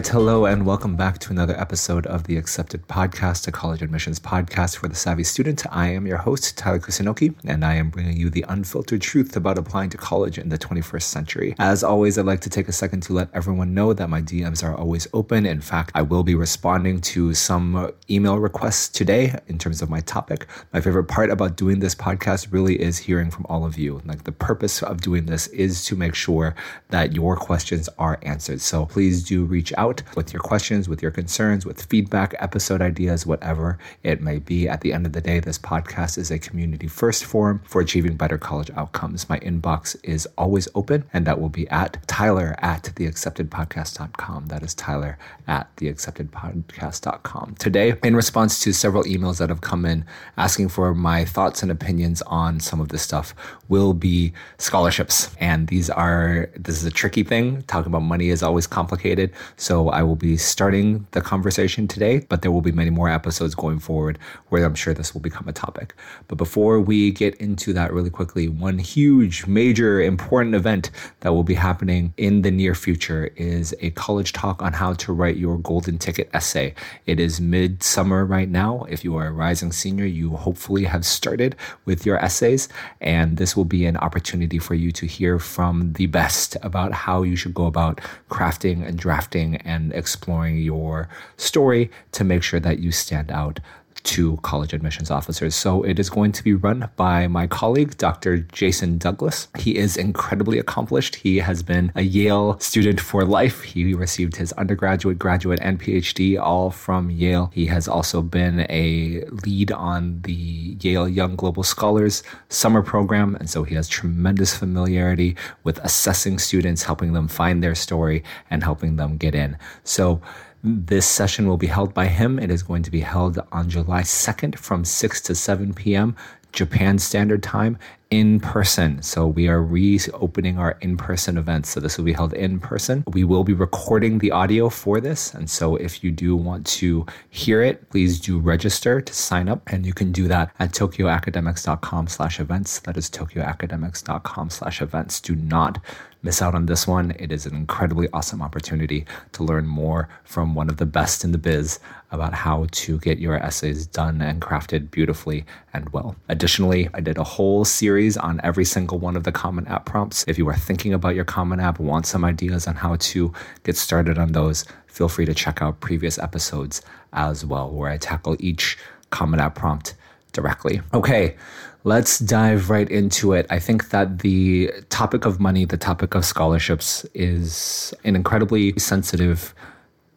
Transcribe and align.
right, 0.00 0.08
hello, 0.08 0.46
and 0.46 0.64
welcome 0.64 0.96
back 0.96 1.18
to 1.18 1.30
another 1.30 1.54
episode 1.60 2.06
of 2.06 2.24
the 2.24 2.38
Accepted 2.38 2.88
Podcast, 2.88 3.46
a 3.46 3.52
college 3.52 3.82
admissions 3.82 4.18
podcast 4.18 4.78
for 4.78 4.88
the 4.88 4.94
savvy 4.94 5.24
student. 5.24 5.62
I 5.70 5.88
am 5.88 6.06
your 6.06 6.16
host, 6.16 6.56
Tyler 6.56 6.78
Kusunoki, 6.78 7.34
and 7.44 7.62
I 7.62 7.74
am 7.74 7.90
bringing 7.90 8.16
you 8.16 8.30
the 8.30 8.46
unfiltered 8.48 9.02
truth 9.02 9.36
about 9.36 9.58
applying 9.58 9.90
to 9.90 9.98
college 9.98 10.38
in 10.38 10.48
the 10.48 10.56
21st 10.56 11.02
century. 11.02 11.54
As 11.58 11.84
always, 11.84 12.16
I'd 12.16 12.24
like 12.24 12.40
to 12.40 12.48
take 12.48 12.66
a 12.66 12.72
second 12.72 13.02
to 13.02 13.12
let 13.12 13.28
everyone 13.34 13.74
know 13.74 13.92
that 13.92 14.08
my 14.08 14.22
DMs 14.22 14.64
are 14.64 14.74
always 14.74 15.06
open. 15.12 15.44
In 15.44 15.60
fact, 15.60 15.90
I 15.94 16.00
will 16.00 16.22
be 16.22 16.34
responding 16.34 17.02
to 17.02 17.34
some 17.34 17.92
email 18.08 18.38
requests 18.38 18.88
today 18.88 19.38
in 19.48 19.58
terms 19.58 19.82
of 19.82 19.90
my 19.90 20.00
topic. 20.00 20.46
My 20.72 20.80
favorite 20.80 21.08
part 21.08 21.28
about 21.28 21.56
doing 21.56 21.80
this 21.80 21.94
podcast 21.94 22.54
really 22.54 22.80
is 22.80 22.96
hearing 22.96 23.30
from 23.30 23.44
all 23.50 23.66
of 23.66 23.76
you. 23.76 24.00
Like 24.06 24.24
the 24.24 24.32
purpose 24.32 24.82
of 24.82 25.02
doing 25.02 25.26
this 25.26 25.46
is 25.48 25.84
to 25.84 25.94
make 25.94 26.14
sure 26.14 26.54
that 26.88 27.12
your 27.12 27.36
questions 27.36 27.90
are 27.98 28.18
answered. 28.22 28.62
So 28.62 28.86
please 28.86 29.22
do 29.22 29.44
reach 29.44 29.74
out 29.76 29.89
with 30.16 30.32
your 30.32 30.40
questions, 30.40 30.88
with 30.88 31.02
your 31.02 31.10
concerns, 31.10 31.66
with 31.66 31.82
feedback, 31.84 32.34
episode 32.38 32.80
ideas, 32.80 33.26
whatever 33.26 33.78
it 34.02 34.20
may 34.20 34.38
be. 34.38 34.68
At 34.68 34.80
the 34.80 34.92
end 34.92 35.06
of 35.06 35.12
the 35.12 35.20
day, 35.20 35.40
this 35.40 35.58
podcast 35.58 36.18
is 36.18 36.30
a 36.30 36.38
community 36.38 36.86
first 36.86 37.24
forum 37.24 37.60
for 37.64 37.80
achieving 37.80 38.16
better 38.16 38.38
college 38.38 38.70
outcomes. 38.76 39.28
My 39.28 39.38
inbox 39.40 39.96
is 40.02 40.26
always 40.38 40.68
open, 40.74 41.04
and 41.12 41.26
that 41.26 41.40
will 41.40 41.48
be 41.48 41.68
at 41.68 41.98
tyler 42.06 42.54
at 42.58 42.84
theacceptedpodcast.com. 42.84 44.46
That 44.46 44.62
is 44.62 44.74
tyler 44.74 45.18
at 45.46 45.74
theacceptedpodcast.com. 45.76 47.56
Today, 47.58 47.94
in 48.02 48.16
response 48.16 48.60
to 48.60 48.72
several 48.72 49.04
emails 49.04 49.38
that 49.38 49.48
have 49.48 49.60
come 49.60 49.84
in 49.84 50.04
asking 50.36 50.68
for 50.68 50.94
my 50.94 51.24
thoughts 51.24 51.62
and 51.62 51.70
opinions 51.70 52.22
on 52.22 52.60
some 52.60 52.80
of 52.80 52.88
this 52.88 53.02
stuff, 53.02 53.34
will 53.68 53.94
be 53.94 54.32
scholarships. 54.58 55.34
And 55.40 55.68
these 55.68 55.88
are, 55.90 56.50
this 56.56 56.76
is 56.76 56.84
a 56.84 56.90
tricky 56.90 57.22
thing. 57.22 57.62
Talking 57.62 57.90
about 57.90 58.02
money 58.02 58.28
is 58.28 58.42
always 58.42 58.66
complicated. 58.66 59.32
So 59.56 59.79
I 59.88 60.02
will 60.02 60.16
be 60.16 60.36
starting 60.36 61.06
the 61.12 61.20
conversation 61.20 61.88
today, 61.88 62.26
but 62.28 62.42
there 62.42 62.52
will 62.52 62.60
be 62.60 62.72
many 62.72 62.90
more 62.90 63.08
episodes 63.08 63.54
going 63.54 63.78
forward 63.78 64.18
where 64.50 64.64
I'm 64.64 64.74
sure 64.74 64.94
this 64.94 65.14
will 65.14 65.20
become 65.20 65.48
a 65.48 65.52
topic. 65.52 65.94
But 66.28 66.36
before 66.36 66.80
we 66.80 67.10
get 67.10 67.34
into 67.36 67.72
that 67.72 67.92
really 67.92 68.10
quickly, 68.10 68.48
one 68.48 68.78
huge, 68.78 69.46
major, 69.46 70.00
important 70.00 70.54
event 70.54 70.90
that 71.20 71.32
will 71.32 71.44
be 71.44 71.54
happening 71.54 72.12
in 72.16 72.42
the 72.42 72.50
near 72.50 72.74
future 72.74 73.30
is 73.36 73.74
a 73.80 73.90
college 73.90 74.32
talk 74.32 74.62
on 74.62 74.72
how 74.72 74.92
to 74.94 75.12
write 75.12 75.36
your 75.36 75.58
golden 75.58 75.98
ticket 75.98 76.28
essay. 76.32 76.74
It 77.06 77.18
is 77.18 77.40
midsummer 77.40 78.24
right 78.24 78.48
now. 78.48 78.86
If 78.88 79.04
you 79.04 79.16
are 79.16 79.28
a 79.28 79.32
rising 79.32 79.72
senior, 79.72 80.06
you 80.06 80.36
hopefully 80.36 80.84
have 80.84 81.04
started 81.06 81.56
with 81.84 82.04
your 82.04 82.18
essays, 82.18 82.68
and 83.00 83.36
this 83.36 83.56
will 83.56 83.64
be 83.64 83.86
an 83.86 83.96
opportunity 83.96 84.58
for 84.58 84.74
you 84.74 84.92
to 84.92 85.06
hear 85.06 85.38
from 85.38 85.92
the 85.94 86.06
best 86.06 86.56
about 86.62 86.92
how 86.92 87.22
you 87.22 87.36
should 87.36 87.54
go 87.54 87.66
about 87.66 88.00
crafting 88.30 88.86
and 88.86 88.98
drafting 88.98 89.59
and 89.64 89.92
exploring 89.92 90.58
your 90.58 91.08
story 91.36 91.90
to 92.12 92.24
make 92.24 92.42
sure 92.42 92.60
that 92.60 92.78
you 92.78 92.92
stand 92.92 93.30
out 93.30 93.60
to 94.04 94.38
college 94.38 94.72
admissions 94.72 95.10
officers. 95.10 95.54
So 95.54 95.82
it 95.82 95.98
is 95.98 96.10
going 96.10 96.32
to 96.32 96.44
be 96.44 96.54
run 96.54 96.90
by 96.96 97.26
my 97.26 97.46
colleague, 97.46 97.96
Dr. 97.96 98.38
Jason 98.38 98.98
Douglas. 98.98 99.48
He 99.58 99.76
is 99.76 99.96
incredibly 99.96 100.58
accomplished. 100.58 101.16
He 101.16 101.38
has 101.38 101.62
been 101.62 101.92
a 101.94 102.02
Yale 102.02 102.58
student 102.58 103.00
for 103.00 103.24
life. 103.24 103.62
He 103.62 103.94
received 103.94 104.36
his 104.36 104.52
undergraduate, 104.54 105.18
graduate, 105.18 105.60
and 105.62 105.80
PhD 105.80 106.40
all 106.40 106.70
from 106.70 107.10
Yale. 107.10 107.50
He 107.54 107.66
has 107.66 107.88
also 107.88 108.22
been 108.22 108.66
a 108.70 109.24
lead 109.44 109.72
on 109.72 110.22
the 110.22 110.76
Yale 110.80 111.08
Young 111.08 111.36
Global 111.36 111.62
Scholars 111.62 112.22
summer 112.48 112.82
program. 112.82 113.36
And 113.36 113.48
so 113.48 113.62
he 113.62 113.74
has 113.74 113.88
tremendous 113.88 114.56
familiarity 114.56 115.36
with 115.64 115.78
assessing 115.84 116.38
students, 116.38 116.82
helping 116.82 117.12
them 117.12 117.28
find 117.28 117.62
their 117.62 117.74
story, 117.74 118.24
and 118.50 118.62
helping 118.62 118.96
them 118.96 119.16
get 119.16 119.34
in. 119.34 119.56
So 119.84 120.20
this 120.62 121.06
session 121.06 121.46
will 121.46 121.56
be 121.56 121.66
held 121.66 121.94
by 121.94 122.06
him. 122.06 122.38
It 122.38 122.50
is 122.50 122.62
going 122.62 122.82
to 122.82 122.90
be 122.90 123.00
held 123.00 123.38
on 123.50 123.70
July 123.70 124.02
2nd 124.02 124.56
from 124.58 124.84
6 124.84 125.20
to 125.22 125.34
7 125.34 125.74
p.m. 125.74 126.14
Japan 126.52 126.98
Standard 126.98 127.42
Time 127.42 127.78
in 128.10 128.40
person. 128.40 129.00
So 129.02 129.26
we 129.26 129.46
are 129.46 129.62
reopening 129.62 130.58
our 130.58 130.76
in 130.80 130.96
person 130.96 131.38
events. 131.38 131.70
So 131.70 131.78
this 131.78 131.96
will 131.96 132.04
be 132.04 132.12
held 132.12 132.34
in 132.34 132.58
person. 132.58 133.04
We 133.06 133.22
will 133.22 133.44
be 133.44 133.52
recording 133.52 134.18
the 134.18 134.32
audio 134.32 134.68
for 134.68 135.00
this. 135.00 135.32
And 135.32 135.48
so 135.48 135.76
if 135.76 136.02
you 136.02 136.10
do 136.10 136.34
want 136.34 136.66
to 136.66 137.06
hear 137.30 137.62
it, 137.62 137.88
please 137.90 138.18
do 138.18 138.40
register 138.40 139.00
to 139.00 139.14
sign 139.14 139.48
up. 139.48 139.62
And 139.68 139.86
you 139.86 139.92
can 139.92 140.10
do 140.10 140.26
that 140.26 140.50
at 140.58 140.72
tokyoacademics.com 140.72 142.08
slash 142.08 142.40
events. 142.40 142.80
That 142.80 142.96
is 142.96 143.08
tokyoacademics.com 143.08 144.50
slash 144.50 144.82
events. 144.82 145.20
Do 145.20 145.36
not 145.36 145.78
miss 146.22 146.42
out 146.42 146.54
on 146.54 146.66
this 146.66 146.86
one. 146.86 147.14
It 147.18 147.32
is 147.32 147.46
an 147.46 147.54
incredibly 147.54 148.08
awesome 148.12 148.42
opportunity 148.42 149.06
to 149.32 149.44
learn 149.44 149.66
more 149.66 150.08
from 150.24 150.54
one 150.54 150.68
of 150.68 150.76
the 150.76 150.86
best 150.86 151.24
in 151.24 151.32
the 151.32 151.38
biz 151.38 151.78
about 152.10 152.34
how 152.34 152.66
to 152.72 152.98
get 152.98 153.18
your 153.18 153.36
essays 153.36 153.86
done 153.86 154.20
and 154.20 154.42
crafted 154.42 154.90
beautifully 154.90 155.44
and 155.72 155.88
well. 155.90 156.16
Additionally, 156.28 156.88
I 156.92 157.00
did 157.00 157.16
a 157.16 157.24
whole 157.24 157.64
series 157.64 157.99
on 158.16 158.40
every 158.42 158.64
single 158.64 158.98
one 158.98 159.16
of 159.16 159.24
the 159.24 159.32
Common 159.32 159.66
App 159.66 159.84
prompts. 159.84 160.24
If 160.26 160.38
you 160.38 160.48
are 160.48 160.56
thinking 160.56 160.94
about 160.94 161.14
your 161.14 161.24
Common 161.24 161.60
App, 161.60 161.78
want 161.78 162.06
some 162.06 162.24
ideas 162.24 162.66
on 162.66 162.74
how 162.74 162.96
to 162.96 163.32
get 163.64 163.76
started 163.76 164.18
on 164.18 164.32
those, 164.32 164.64
feel 164.86 165.08
free 165.08 165.26
to 165.26 165.34
check 165.34 165.60
out 165.60 165.80
previous 165.80 166.18
episodes 166.18 166.82
as 167.12 167.44
well, 167.44 167.70
where 167.70 167.90
I 167.90 167.98
tackle 167.98 168.36
each 168.40 168.78
Common 169.10 169.40
App 169.40 169.54
prompt 169.54 169.94
directly. 170.32 170.80
Okay, 170.94 171.36
let's 171.84 172.18
dive 172.18 172.70
right 172.70 172.88
into 172.90 173.32
it. 173.32 173.46
I 173.50 173.58
think 173.58 173.90
that 173.90 174.20
the 174.20 174.72
topic 174.88 175.26
of 175.26 175.38
money, 175.38 175.64
the 175.64 175.76
topic 175.76 176.14
of 176.14 176.24
scholarships, 176.24 177.04
is 177.14 177.92
an 178.04 178.16
incredibly 178.16 178.78
sensitive 178.78 179.54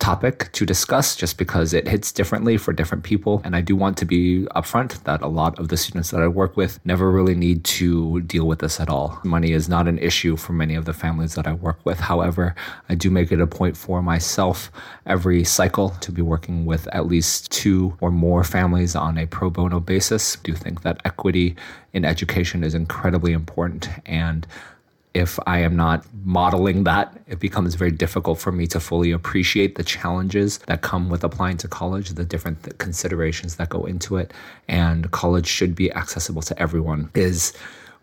topic 0.03 0.51
to 0.51 0.65
discuss 0.65 1.15
just 1.15 1.37
because 1.37 1.73
it 1.73 1.87
hits 1.87 2.11
differently 2.11 2.57
for 2.57 2.73
different 2.73 3.05
people. 3.05 3.41
And 3.45 3.55
I 3.55 3.61
do 3.61 3.73
want 3.73 3.95
to 3.99 4.05
be 4.05 4.45
upfront 4.53 5.01
that 5.05 5.21
a 5.21 5.27
lot 5.27 5.57
of 5.57 5.69
the 5.69 5.77
students 5.77 6.11
that 6.11 6.21
I 6.21 6.27
work 6.27 6.57
with 6.57 6.77
never 6.83 7.09
really 7.09 7.35
need 7.35 7.63
to 7.79 8.19
deal 8.23 8.45
with 8.45 8.59
this 8.59 8.81
at 8.81 8.89
all. 8.89 9.17
Money 9.23 9.53
is 9.53 9.69
not 9.69 9.87
an 9.87 9.97
issue 9.99 10.35
for 10.35 10.51
many 10.51 10.75
of 10.75 10.83
the 10.83 10.91
families 10.91 11.35
that 11.35 11.47
I 11.47 11.53
work 11.53 11.79
with. 11.85 12.01
However, 12.01 12.53
I 12.89 12.95
do 12.95 13.09
make 13.09 13.31
it 13.31 13.39
a 13.39 13.47
point 13.47 13.77
for 13.77 14.01
myself 14.01 14.69
every 15.05 15.45
cycle 15.45 15.91
to 16.01 16.11
be 16.11 16.21
working 16.21 16.65
with 16.65 16.85
at 16.91 17.07
least 17.07 17.49
two 17.49 17.97
or 18.01 18.11
more 18.11 18.43
families 18.43 18.97
on 18.97 19.17
a 19.17 19.25
pro 19.25 19.49
bono 19.49 19.79
basis. 19.79 20.35
I 20.35 20.39
do 20.43 20.53
think 20.53 20.81
that 20.81 20.99
equity 21.05 21.55
in 21.93 22.03
education 22.03 22.61
is 22.61 22.75
incredibly 22.75 23.31
important 23.31 23.87
and 24.05 24.45
if 25.13 25.37
I 25.45 25.59
am 25.59 25.75
not 25.75 26.05
modeling 26.23 26.85
that, 26.85 27.15
it 27.27 27.39
becomes 27.39 27.75
very 27.75 27.91
difficult 27.91 28.39
for 28.39 28.51
me 28.51 28.65
to 28.67 28.79
fully 28.79 29.11
appreciate 29.11 29.75
the 29.75 29.83
challenges 29.83 30.57
that 30.59 30.81
come 30.81 31.09
with 31.09 31.23
applying 31.23 31.57
to 31.57 31.67
college, 31.67 32.09
the 32.09 32.25
different 32.25 32.63
th- 32.63 32.77
considerations 32.79 33.57
that 33.57 33.69
go 33.69 33.85
into 33.85 34.17
it. 34.17 34.33
And 34.67 35.11
college 35.11 35.45
should 35.45 35.75
be 35.75 35.91
accessible 35.93 36.41
to 36.43 36.59
everyone, 36.59 37.11
is 37.13 37.53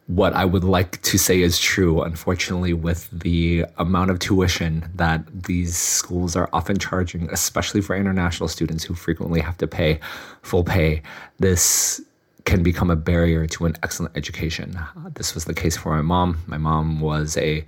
what 0.07 0.33
I 0.35 0.45
would 0.45 0.65
like 0.65 1.03
to 1.03 1.19
say 1.19 1.41
is 1.41 1.59
true. 1.59 2.03
Unfortunately, 2.03 2.73
with 2.75 3.09
the 3.13 3.65
amount 3.79 4.11
of 4.11 4.19
tuition 4.19 4.91
that 4.95 5.25
these 5.45 5.77
schools 5.77 6.37
are 6.37 6.49
often 6.53 6.79
charging, 6.79 7.29
especially 7.31 7.81
for 7.81 7.97
international 7.97 8.49
students 8.49 8.85
who 8.85 8.95
frequently 8.95 9.41
have 9.41 9.57
to 9.59 9.67
pay 9.67 10.01
full 10.43 10.65
pay, 10.65 11.03
this 11.39 12.01
can 12.51 12.65
become 12.65 12.91
a 12.91 12.97
barrier 12.97 13.47
to 13.47 13.65
an 13.65 13.77
excellent 13.85 14.17
education. 14.17 14.77
Uh, 14.77 15.09
this 15.15 15.37
was 15.37 15.45
the 15.45 15.55
case 15.55 15.77
for 15.77 15.95
my 15.95 16.03
mom. 16.03 16.37
My 16.49 16.59
mom 16.59 16.99
was 17.01 17.37
a 17.37 17.65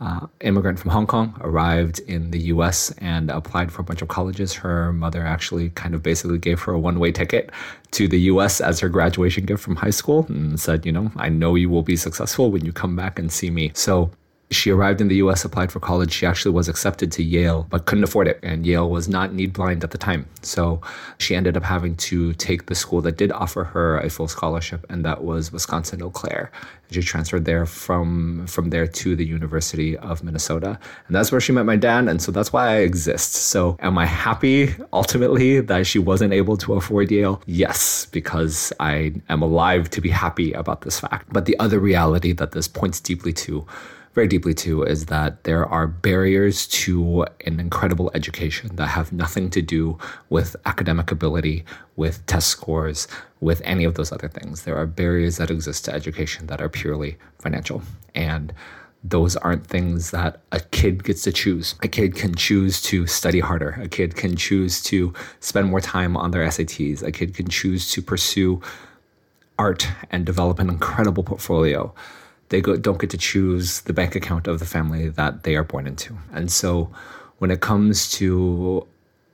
uh, 0.00 0.26
immigrant 0.40 0.78
from 0.78 0.90
Hong 0.90 1.06
Kong, 1.06 1.38
arrived 1.42 1.98
in 2.08 2.30
the 2.30 2.40
US 2.54 2.92
and 2.92 3.30
applied 3.30 3.70
for 3.70 3.82
a 3.82 3.84
bunch 3.84 4.00
of 4.00 4.08
colleges. 4.08 4.54
Her 4.54 4.90
mother 4.94 5.22
actually 5.22 5.68
kind 5.70 5.94
of 5.94 6.02
basically 6.02 6.38
gave 6.38 6.62
her 6.62 6.72
a 6.72 6.78
one 6.78 6.98
way 6.98 7.12
ticket 7.12 7.50
to 7.90 8.08
the 8.08 8.20
US 8.32 8.62
as 8.62 8.80
her 8.80 8.88
graduation 8.88 9.44
gift 9.44 9.62
from 9.62 9.76
high 9.76 9.90
school 9.90 10.24
and 10.30 10.58
said, 10.58 10.86
you 10.86 10.92
know, 10.92 11.12
I 11.16 11.28
know 11.28 11.54
you 11.54 11.68
will 11.68 11.82
be 11.82 11.96
successful 11.96 12.50
when 12.50 12.64
you 12.64 12.72
come 12.72 12.96
back 12.96 13.18
and 13.18 13.30
see 13.30 13.50
me. 13.50 13.70
So 13.74 14.10
she 14.52 14.70
arrived 14.70 15.00
in 15.00 15.08
the 15.08 15.16
US, 15.16 15.44
applied 15.44 15.72
for 15.72 15.80
college. 15.80 16.12
She 16.12 16.26
actually 16.26 16.52
was 16.52 16.68
accepted 16.68 17.10
to 17.12 17.22
Yale, 17.22 17.66
but 17.70 17.86
couldn't 17.86 18.04
afford 18.04 18.28
it. 18.28 18.38
And 18.42 18.66
Yale 18.66 18.88
was 18.88 19.08
not 19.08 19.32
need 19.32 19.52
blind 19.52 19.82
at 19.84 19.90
the 19.90 19.98
time. 19.98 20.28
So 20.42 20.80
she 21.18 21.34
ended 21.34 21.56
up 21.56 21.62
having 21.62 21.96
to 21.96 22.32
take 22.34 22.66
the 22.66 22.74
school 22.74 23.00
that 23.02 23.16
did 23.16 23.32
offer 23.32 23.64
her 23.64 23.98
a 23.98 24.10
full 24.10 24.28
scholarship, 24.28 24.84
and 24.88 25.04
that 25.04 25.24
was 25.24 25.52
Wisconsin 25.52 26.02
Eau 26.02 26.10
Claire. 26.10 26.50
She 26.90 27.00
transferred 27.00 27.46
there 27.46 27.64
from, 27.64 28.46
from 28.46 28.70
there 28.70 28.86
to 28.86 29.16
the 29.16 29.24
University 29.24 29.96
of 29.96 30.22
Minnesota. 30.22 30.78
And 31.06 31.16
that's 31.16 31.32
where 31.32 31.40
she 31.40 31.52
met 31.52 31.64
my 31.64 31.76
dad. 31.76 32.06
And 32.06 32.20
so 32.20 32.30
that's 32.30 32.52
why 32.52 32.68
I 32.68 32.76
exist. 32.80 33.32
So 33.32 33.76
am 33.80 33.96
I 33.96 34.04
happy 34.04 34.74
ultimately 34.92 35.60
that 35.60 35.86
she 35.86 35.98
wasn't 35.98 36.34
able 36.34 36.56
to 36.58 36.74
afford 36.74 37.10
Yale? 37.10 37.40
Yes, 37.46 38.06
because 38.06 38.72
I 38.78 39.14
am 39.30 39.40
alive 39.40 39.88
to 39.90 40.00
be 40.00 40.10
happy 40.10 40.52
about 40.52 40.82
this 40.82 41.00
fact. 41.00 41.32
But 41.32 41.46
the 41.46 41.58
other 41.58 41.78
reality 41.78 42.32
that 42.32 42.52
this 42.52 42.68
points 42.68 43.00
deeply 43.00 43.32
to 43.34 43.66
very 44.14 44.28
deeply 44.28 44.52
to 44.54 44.82
is 44.82 45.06
that 45.06 45.44
there 45.44 45.64
are 45.66 45.86
barriers 45.86 46.66
to 46.66 47.24
an 47.46 47.58
incredible 47.58 48.10
education 48.14 48.76
that 48.76 48.88
have 48.88 49.12
nothing 49.12 49.48
to 49.50 49.62
do 49.62 49.98
with 50.28 50.54
academic 50.66 51.10
ability, 51.10 51.64
with 51.96 52.24
test 52.26 52.48
scores, 52.48 53.08
with 53.40 53.62
any 53.64 53.84
of 53.84 53.94
those 53.94 54.12
other 54.12 54.28
things. 54.28 54.62
There 54.62 54.76
are 54.76 54.86
barriers 54.86 55.38
that 55.38 55.50
exist 55.50 55.86
to 55.86 55.94
education 55.94 56.46
that 56.48 56.60
are 56.60 56.68
purely 56.68 57.16
financial. 57.38 57.82
And 58.14 58.52
those 59.04 59.34
aren't 59.36 59.66
things 59.66 60.10
that 60.12 60.40
a 60.52 60.60
kid 60.60 61.02
gets 61.02 61.22
to 61.22 61.32
choose. 61.32 61.74
A 61.82 61.88
kid 61.88 62.14
can 62.14 62.34
choose 62.34 62.80
to 62.82 63.06
study 63.06 63.40
harder. 63.40 63.80
A 63.82 63.88
kid 63.88 64.14
can 64.14 64.36
choose 64.36 64.82
to 64.84 65.12
spend 65.40 65.70
more 65.70 65.80
time 65.80 66.16
on 66.16 66.30
their 66.30 66.46
SATs. 66.46 67.02
A 67.02 67.10
kid 67.10 67.34
can 67.34 67.48
choose 67.48 67.90
to 67.92 68.02
pursue 68.02 68.60
art 69.58 69.88
and 70.10 70.24
develop 70.24 70.58
an 70.58 70.68
incredible 70.68 71.24
portfolio. 71.24 71.92
They 72.52 72.60
go, 72.60 72.76
don't 72.76 73.00
get 73.00 73.08
to 73.08 73.16
choose 73.16 73.80
the 73.80 73.94
bank 73.94 74.14
account 74.14 74.46
of 74.46 74.58
the 74.58 74.66
family 74.66 75.08
that 75.08 75.44
they 75.44 75.56
are 75.56 75.64
born 75.64 75.86
into. 75.86 76.18
And 76.34 76.52
so 76.52 76.92
when 77.38 77.50
it 77.50 77.62
comes 77.62 78.12
to 78.12 78.86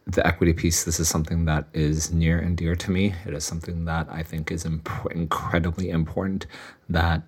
the 0.06 0.24
equity 0.24 0.52
piece, 0.52 0.84
this 0.84 1.00
is 1.00 1.08
something 1.08 1.44
that 1.46 1.66
is 1.72 2.12
near 2.12 2.38
and 2.38 2.56
dear 2.56 2.76
to 2.76 2.92
me. 2.92 3.14
It 3.26 3.34
is 3.34 3.42
something 3.42 3.86
that 3.86 4.06
I 4.08 4.22
think 4.22 4.52
is 4.52 4.64
imp- 4.64 5.10
incredibly 5.10 5.90
important 5.90 6.46
that 6.88 7.22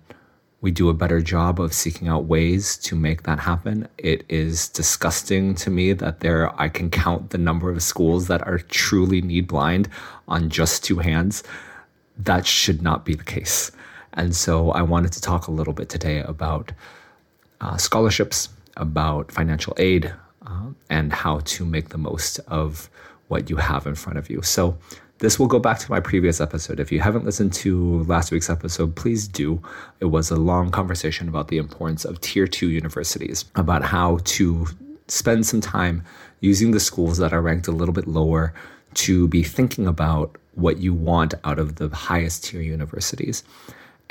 we 0.61 0.71
do 0.71 0.87
a 0.87 0.93
better 0.93 1.19
job 1.19 1.59
of 1.59 1.73
seeking 1.73 2.07
out 2.07 2.23
ways 2.23 2.77
to 2.77 2.95
make 2.95 3.23
that 3.23 3.39
happen. 3.39 3.89
It 3.97 4.23
is 4.29 4.69
disgusting 4.69 5.55
to 5.55 5.69
me 5.69 5.91
that 5.91 6.21
there 6.21 6.57
I 6.57 6.69
can 6.69 6.89
count 6.89 7.31
the 7.31 7.37
number 7.37 7.69
of 7.69 7.83
schools 7.83 8.27
that 8.27 8.47
are 8.47 8.59
truly 8.59 9.21
need 9.21 9.45
blind 9.45 9.89
on 10.29 10.49
just 10.49 10.85
two 10.85 10.99
hands. 10.99 11.43
That 12.17 12.47
should 12.47 12.81
not 12.81 13.03
be 13.03 13.13
the 13.13 13.25
case. 13.25 13.73
And 14.13 14.35
so 14.35 14.71
I 14.71 14.81
wanted 14.81 15.11
to 15.13 15.21
talk 15.21 15.47
a 15.47 15.51
little 15.51 15.73
bit 15.73 15.89
today 15.89 16.19
about 16.19 16.71
uh, 17.61 17.77
scholarships, 17.77 18.49
about 18.77 19.31
financial 19.31 19.73
aid, 19.77 20.13
uh, 20.45 20.67
and 20.89 21.13
how 21.13 21.39
to 21.39 21.65
make 21.65 21.89
the 21.89 21.97
most 21.97 22.39
of 22.47 22.89
what 23.27 23.49
you 23.49 23.55
have 23.55 23.87
in 23.87 23.95
front 23.95 24.17
of 24.17 24.29
you. 24.29 24.41
So 24.41 24.77
this 25.19 25.37
will 25.37 25.47
go 25.47 25.59
back 25.59 25.77
to 25.79 25.91
my 25.91 25.99
previous 25.99 26.41
episode. 26.41 26.79
If 26.79 26.91
you 26.91 26.99
haven't 26.99 27.25
listened 27.25 27.53
to 27.53 28.03
last 28.03 28.31
week's 28.31 28.49
episode, 28.49 28.95
please 28.95 29.27
do. 29.27 29.61
It 29.99 30.05
was 30.05 30.31
a 30.31 30.35
long 30.35 30.71
conversation 30.71 31.29
about 31.29 31.47
the 31.47 31.59
importance 31.59 32.05
of 32.05 32.19
tier 32.21 32.47
two 32.47 32.69
universities, 32.69 33.45
about 33.55 33.83
how 33.83 34.17
to 34.23 34.65
spend 35.07 35.45
some 35.45 35.61
time 35.61 36.03
using 36.39 36.71
the 36.71 36.79
schools 36.79 37.19
that 37.19 37.33
are 37.33 37.41
ranked 37.41 37.67
a 37.67 37.71
little 37.71 37.93
bit 37.93 38.07
lower 38.07 38.53
to 38.95 39.27
be 39.27 39.43
thinking 39.43 39.85
about 39.85 40.35
what 40.55 40.79
you 40.79 40.93
want 40.93 41.35
out 41.43 41.59
of 41.59 41.75
the 41.75 41.87
highest 41.89 42.45
tier 42.45 42.61
universities. 42.61 43.43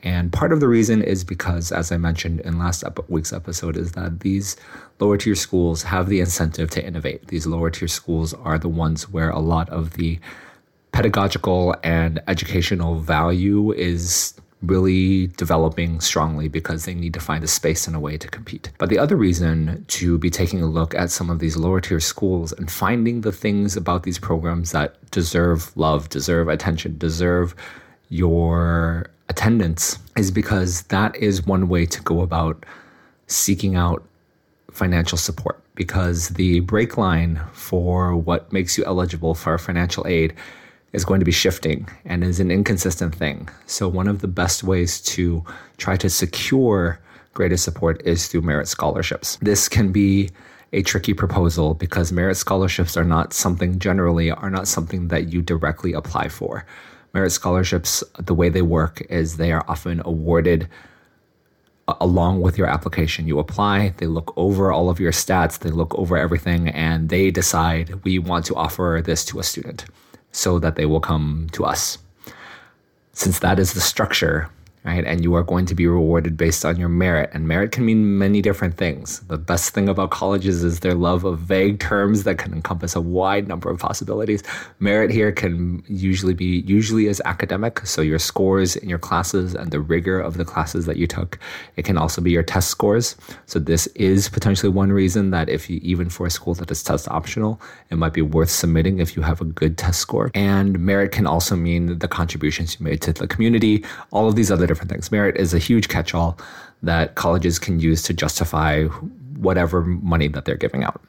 And 0.03 0.33
part 0.33 0.53
of 0.53 0.61
the 0.61 0.69
reason 0.69 1.03
is 1.03 1.25
because, 1.25 1.73
as 1.73 1.93
I 1.93 1.97
mentioned 1.97 2.41
in 2.41 2.59
last 2.59 2.85
week's 3.09 3.33
episode, 3.33 3.77
is 3.77 3.93
that 3.93 4.21
these 4.21 4.57
lower 4.99 5.17
tier 5.17 5.35
schools 5.35 5.83
have 5.83 6.09
the 6.09 6.21
incentive 6.21 6.71
to 6.71 6.85
innovate. 6.85 7.29
These 7.29 7.47
lower 7.47 7.71
tier 7.71 7.89
schools 7.89 8.33
are 8.35 8.59
the 8.59 8.69
ones 8.69 9.09
where 9.11 9.31
a 9.31 9.39
lot 9.39 9.69
of 9.69 9.93
the 9.95 10.19
pedagogical 10.93 11.75
and 11.85 12.21
educational 12.27 12.97
value 12.97 13.73
is 13.73 14.35
really 14.63 15.29
developing 15.29 16.01
strongly 16.01 16.49
because 16.49 16.85
they 16.85 16.95
need 16.95 17.15
to 17.15 17.21
find 17.21 17.43
a 17.43 17.49
space 17.49 17.87
and 17.87 17.97
a 17.97 18.01
way 18.01 18.19
to 18.19 18.29
compete. 18.29 18.71
But 18.79 18.91
the 18.91 18.99
other 18.99 19.17
reason 19.17 19.85
to 19.89 20.19
be 20.19 20.29
taking 20.29 20.63
a 20.63 20.67
look 20.67 20.95
at 20.95 21.11
some 21.11 21.31
of 21.31 21.39
these 21.39 21.57
lower 21.57 21.81
tier 21.81 22.01
schools 22.01 22.53
and 22.53 22.71
finding 22.71 23.23
the 23.23 23.33
things 23.33 23.77
about 23.77 24.03
these 24.03 24.19
programs 24.19 24.73
that 24.73 25.11
deserve 25.11 25.75
love, 25.77 26.09
deserve 26.11 26.49
attention, 26.49 26.99
deserve 26.99 27.55
your 28.11 29.07
attendance 29.41 29.99
is 30.19 30.31
because 30.31 30.83
that 30.89 31.17
is 31.17 31.47
one 31.47 31.67
way 31.67 31.87
to 31.87 32.03
go 32.03 32.21
about 32.21 32.67
seeking 33.27 33.75
out 33.75 34.05
financial 34.71 35.17
support 35.17 35.59
because 35.75 36.29
the 36.41 36.61
break 36.61 36.99
line 36.99 37.41
for 37.55 38.15
what 38.15 38.53
makes 38.53 38.77
you 38.77 38.85
eligible 38.85 39.35
for 39.35 39.57
financial 39.57 40.07
aid 40.07 40.35
is 40.93 41.07
going 41.07 41.21
to 41.21 41.25
be 41.25 41.33
shifting 41.33 41.89
and 42.05 42.23
is 42.23 42.39
an 42.39 42.51
inconsistent 42.51 43.15
thing. 43.15 43.49
So, 43.65 43.89
one 43.89 44.09
of 44.09 44.21
the 44.21 44.29
best 44.29 44.63
ways 44.63 45.01
to 45.15 45.43
try 45.79 45.97
to 45.97 46.11
secure 46.11 47.01
greater 47.33 47.57
support 47.57 48.03
is 48.05 48.27
through 48.27 48.43
merit 48.43 48.69
scholarships. 48.69 49.39
This 49.41 49.71
can 49.71 49.91
be 49.91 50.29
a 50.75 50.83
tricky 50.83 51.15
proposal 51.15 51.73
because 51.73 52.13
merit 52.13 52.37
scholarships 52.37 52.95
are 52.95 53.05
not 53.05 53.33
something 53.33 53.79
generally 53.79 54.31
are 54.31 54.51
not 54.51 54.69
something 54.69 55.09
that 55.09 55.33
you 55.33 55.41
directly 55.41 55.95
apply 55.95 56.29
for. 56.29 56.67
Merit 57.13 57.31
scholarships, 57.31 58.05
the 58.19 58.35
way 58.35 58.49
they 58.49 58.63
work 58.63 59.01
is 59.11 59.37
they 59.37 59.53
are 59.53 59.65
often 59.69 60.01
awarded 60.05 60.69
along 62.01 62.41
with 62.41 62.57
your 62.57 62.69
application. 62.69 63.27
You 63.27 63.39
apply, 63.39 63.95
they 63.97 64.07
look 64.07 64.33
over 64.37 64.71
all 64.71 64.89
of 64.89 65.01
your 65.01 65.13
stats, 65.13 65.59
they 65.59 65.71
look 65.71 65.95
over 65.97 66.17
everything, 66.17 66.69
and 66.69 67.09
they 67.09 67.31
decide 67.31 68.05
we 68.05 68.19
want 68.19 68.45
to 68.47 68.55
offer 68.55 69.03
this 69.05 69.25
to 69.27 69.41
a 69.41 69.43
student 69.43 69.85
so 70.31 70.59
that 70.61 70.77
they 70.77 70.87
will 70.87 71.01
come 71.01 71.49
to 71.53 71.65
us. 71.65 71.99
Since 73.13 73.41
that 73.41 73.59
is 73.59 73.73
the 73.73 73.81
structure, 73.81 74.49
right? 74.85 75.05
And 75.05 75.23
you 75.23 75.35
are 75.35 75.43
going 75.43 75.67
to 75.67 75.75
be 75.75 75.87
rewarded 75.87 76.37
based 76.37 76.65
on 76.65 76.77
your 76.77 76.89
merit. 76.89 77.31
And 77.35 77.47
merit 77.47 77.71
can 77.73 77.85
mean 77.85 78.17
many 78.17 78.41
different 78.41 78.77
things. 78.77 79.21
The 79.21 79.37
best 79.37 79.75
thing 79.75 79.89
about 79.89 80.11
colleges 80.11 80.65
is 80.65 80.81
their 80.81 80.95
love 80.95 81.25
of 81.25 81.39
vague 81.39 81.81
terms 81.81 82.25
that 82.25 82.39
can 82.39 82.55
encompass 82.55 82.97
a 82.97 83.01
wide 83.01 83.47
number 83.47 83.69
of 83.71 83.79
possibilities. 83.79 84.43
Merit 84.79 85.11
here 85.11 85.33
can 85.33 85.85
usually 85.87 86.33
be 86.33 86.61
usually 86.67 87.09
as 87.09 87.21
academic, 87.27 87.87
so 87.87 88.01
your 88.01 88.19
scores 88.19 88.75
in 88.75 88.89
your 88.89 88.99
classes 88.99 89.55
and 89.55 89.71
the 89.71 89.81
rigor 89.81 90.19
of 90.19 90.39
the 90.39 90.45
classes 90.47 90.87
that 90.87 90.97
you 90.97 91.07
took. 91.07 91.39
It 91.77 91.85
can 91.85 91.99
also 91.99 92.23
be 92.23 92.31
your 92.31 92.43
test 92.43 92.71
scores. 92.71 93.17
So 93.47 93.59
this 93.59 93.87
is 93.89 94.31
potentially 94.31 94.71
one 94.71 94.93
reason 94.93 95.31
that 95.31 95.51
if 95.51 95.69
you 95.69 95.79
even 95.83 96.09
for 96.09 96.27
a 96.27 96.31
school 96.31 96.55
that 96.55 96.71
is 96.71 96.83
test 96.83 97.07
optional, 97.09 97.61
it 97.91 97.97
might 97.97 98.15
be 98.15 98.23
worth 98.23 98.51
submitting 98.51 98.99
if 98.99 99.15
you 99.15 99.23
have 99.23 99.43
a 99.43 99.45
good 99.45 99.77
test 99.77 100.01
score. 100.01 100.31
And 100.35 100.79
merit 100.79 101.13
can 101.13 101.27
also 101.27 101.55
mean 101.55 101.99
the 101.99 102.09
contributions 102.09 102.79
you 102.79 102.85
made 102.85 103.03
to 103.03 103.13
the 103.13 103.27
community, 103.27 103.85
all 104.11 104.27
of 104.27 104.37
these 104.37 104.51
other 104.51 104.70
different 104.71 104.91
things. 104.91 105.13
Merit 105.13 105.37
is 105.37 105.53
a 105.53 105.59
huge 105.59 105.89
catch 105.89 106.15
all 106.15 106.39
that 106.83 107.15
colleges 107.15 107.59
can 107.59 107.79
use 107.81 108.03
to 108.05 108.13
justify 108.15 108.85
whatever 109.47 109.83
money 109.83 110.29
that 110.29 110.45
they're 110.45 110.57
giving 110.67 110.85
out. 110.85 111.01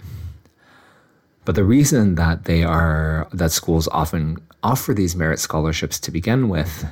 But 1.45 1.55
the 1.55 1.63
reason 1.63 2.15
that 2.15 2.45
they 2.45 2.63
are 2.63 3.27
that 3.33 3.51
schools 3.51 3.87
often 3.87 4.37
offer 4.63 4.93
these 4.93 5.15
merit 5.15 5.39
scholarships 5.39 5.99
to 6.01 6.11
begin 6.11 6.49
with 6.49 6.85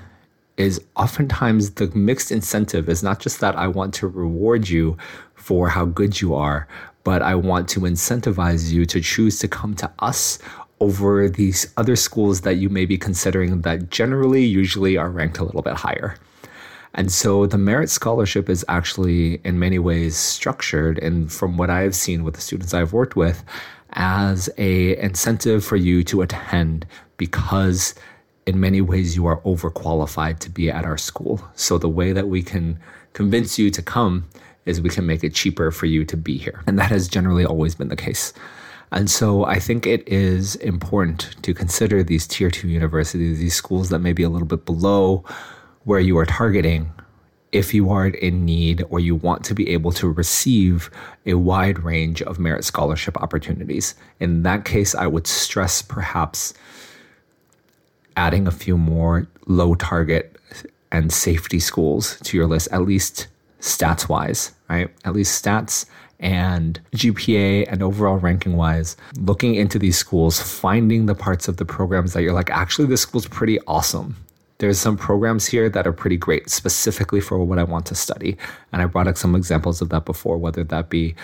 is 0.57 0.81
oftentimes 0.95 1.71
the 1.71 1.88
mixed 1.95 2.31
incentive 2.31 2.89
is 2.89 3.01
not 3.01 3.19
just 3.19 3.39
that 3.39 3.56
I 3.56 3.68
want 3.68 3.94
to 3.95 4.07
reward 4.07 4.68
you 4.68 4.98
for 5.36 5.69
how 5.69 5.86
good 5.86 6.19
you 6.19 6.36
are, 6.36 6.68
but 7.04 7.22
I 7.22 7.36
want 7.36 7.69
to 7.69 7.81
incentivize 7.81 8.72
you 8.72 8.86
to 8.88 9.00
choose 9.01 9.39
to 9.39 9.48
come 9.48 9.74
to 9.75 9.89
us 10.00 10.39
over 10.81 11.30
these 11.30 11.72
other 11.77 11.95
schools 11.95 12.42
that 12.42 12.56
you 12.56 12.69
may 12.69 12.86
be 12.86 12.98
considering 12.98 13.62
that 13.62 13.89
generally 13.89 14.43
usually 14.43 14.98
are 14.98 15.10
ranked 15.10 15.39
a 15.39 15.43
little 15.43 15.62
bit 15.62 15.75
higher. 15.75 16.15
And 16.93 17.12
so 17.12 17.46
the 17.46 17.58
merit 17.58 17.89
scholarship 17.89 18.50
is 18.50 18.65
actually 18.67 19.41
in 19.43 19.60
many 19.60 19.79
ways 19.79 20.17
structured 20.17 20.98
and 21.00 21.31
from 21.31 21.58
what 21.58 21.69
I've 21.69 21.96
seen 21.96 22.24
with 22.24 22.36
the 22.36 22.41
students 22.41 22.74
I've 22.74 22.93
worked 22.93 23.15
with 23.15 23.43
as 23.91 24.50
a 24.58 24.98
incentive 24.98 25.63
for 25.63 25.75
you 25.75 26.03
to 26.05 26.22
attend 26.22 26.86
because 27.17 27.96
in 28.46 28.60
many 28.60 28.81
ways 28.81 29.15
you 29.15 29.25
are 29.27 29.41
overqualified 29.41 30.39
to 30.39 30.50
be 30.50 30.72
at 30.72 30.86
our 30.86 30.98
school. 30.98 31.41
So 31.55 31.77
the 31.77 31.89
way 31.89 32.12
that 32.12 32.27
we 32.27 32.41
can 32.41 32.79
convince 33.13 33.60
you 33.60 33.69
to 33.72 33.81
come 33.81 34.27
is 34.65 34.81
we 34.81 34.89
can 34.89 35.05
make 35.05 35.24
it 35.24 35.34
cheaper 35.34 35.72
for 35.72 35.86
you 35.86 36.05
to 36.05 36.17
be 36.17 36.38
here. 36.38 36.63
And 36.67 36.77
that 36.79 36.89
has 36.89 37.08
generally 37.08 37.46
always 37.46 37.75
been 37.75 37.89
the 37.89 37.96
case. 37.96 38.34
And 38.91 39.10
so 39.10 39.46
I 39.46 39.60
think 39.60 39.86
it 39.86 40.08
is 40.08 40.55
important 40.58 41.36
to 41.43 41.53
consider 41.53 42.03
these 42.03 42.25
tier 42.25 42.50
two 42.50 42.67
universities, 42.67 43.38
these 43.38 43.55
schools 43.55 43.89
that 43.89 44.00
may 44.00 44.13
be 44.13 44.24
a 44.24 44.29
little 44.29 44.48
bit 44.48 44.65
below 44.65 45.24
where 45.83 46.00
you 46.00 46.17
are 46.17 46.25
targeting 46.25 46.91
if 47.51 47.74
you 47.74 47.89
are 47.89 48.07
in 48.07 48.45
need 48.45 48.83
or 48.89 49.00
you 49.00 49.15
want 49.15 49.43
to 49.43 49.55
be 49.55 49.69
able 49.69 49.91
to 49.91 50.07
receive 50.09 50.91
a 51.25 51.33
wide 51.33 51.79
range 51.79 52.21
of 52.21 52.38
merit 52.38 52.63
scholarship 52.63 53.17
opportunities. 53.17 53.95
In 54.19 54.43
that 54.43 54.65
case, 54.65 54.93
I 54.93 55.07
would 55.07 55.25
stress 55.25 55.81
perhaps 55.81 56.53
adding 58.15 58.48
a 58.48 58.51
few 58.51 58.77
more 58.77 59.27
low 59.48 59.74
target 59.75 60.36
and 60.91 61.12
safety 61.12 61.59
schools 61.59 62.19
to 62.21 62.38
your 62.38 62.48
list, 62.48 62.67
at 62.71 62.81
least 62.81 63.27
stats 63.59 64.07
wise, 64.07 64.51
right? 64.69 64.89
At 65.05 65.13
least 65.13 65.43
stats 65.43 65.86
and 66.19 66.79
GPA 66.93 67.65
and 67.69 67.81
overall 67.81 68.17
ranking 68.17 68.57
wise, 68.57 68.98
looking 69.17 69.55
into 69.55 69.79
these 69.79 69.98
schools, 69.98 70.41
finding 70.41 71.05
the 71.05 71.15
parts 71.15 71.48
of 71.48 71.57
the 71.57 71.65
programs 71.65 72.13
that 72.13 72.24
you're 72.24 72.33
like, 72.33 72.50
actually, 72.50 72.88
this 72.88 73.01
school's 73.01 73.27
pretty 73.27 73.59
awesome. 73.67 74.15
There's 74.60 74.78
some 74.78 74.98
programs 74.98 75.46
here 75.46 75.70
that 75.70 75.88
are 75.88 75.94
pretty 75.94 76.18
great 76.18 76.50
specifically 76.50 77.22
for 77.22 77.42
what 77.44 77.60
I 77.60 77.63
want 77.63 77.86
to 77.88 77.96
study. 77.96 78.38
And 78.74 78.82
I 78.82 78.88
brought 78.88 79.08
up 79.08 79.18
some 79.18 79.34
examples 79.34 79.82
of 79.82 79.88
that 79.89 80.04
before, 80.04 80.38
whether 80.38 80.66
that 80.66 80.89
be 80.89 81.16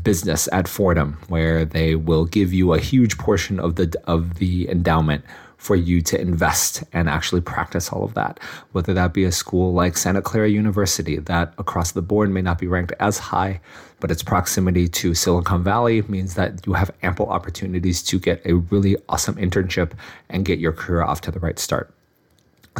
business 0.00 0.48
at 0.52 0.68
Fordham, 0.68 1.18
where 1.26 1.64
they 1.64 1.96
will 1.96 2.24
give 2.24 2.52
you 2.52 2.72
a 2.72 2.78
huge 2.78 3.18
portion 3.18 3.58
of 3.58 3.74
the 3.74 3.92
of 4.04 4.36
the 4.36 4.68
endowment 4.68 5.24
for 5.56 5.74
you 5.74 6.00
to 6.02 6.20
invest 6.20 6.84
and 6.92 7.08
actually 7.08 7.40
practice 7.40 7.92
all 7.92 8.04
of 8.04 8.14
that. 8.14 8.38
Whether 8.70 8.94
that 8.94 9.12
be 9.12 9.24
a 9.24 9.32
school 9.32 9.72
like 9.72 9.96
Santa 9.96 10.22
Clara 10.22 10.48
University, 10.48 11.16
that 11.16 11.54
across 11.58 11.90
the 11.90 12.02
board 12.02 12.30
may 12.30 12.42
not 12.42 12.60
be 12.60 12.68
ranked 12.68 12.92
as 13.00 13.18
high, 13.18 13.60
but 13.98 14.12
its 14.12 14.22
proximity 14.22 14.86
to 14.86 15.14
Silicon 15.14 15.64
Valley 15.64 16.02
means 16.02 16.34
that 16.36 16.64
you 16.64 16.74
have 16.74 16.92
ample 17.02 17.28
opportunities 17.28 18.04
to 18.04 18.20
get 18.20 18.40
a 18.46 18.54
really 18.54 18.96
awesome 19.08 19.34
internship 19.34 19.94
and 20.28 20.44
get 20.44 20.60
your 20.60 20.72
career 20.72 21.02
off 21.02 21.20
to 21.22 21.32
the 21.32 21.40
right 21.40 21.58
start. 21.58 21.92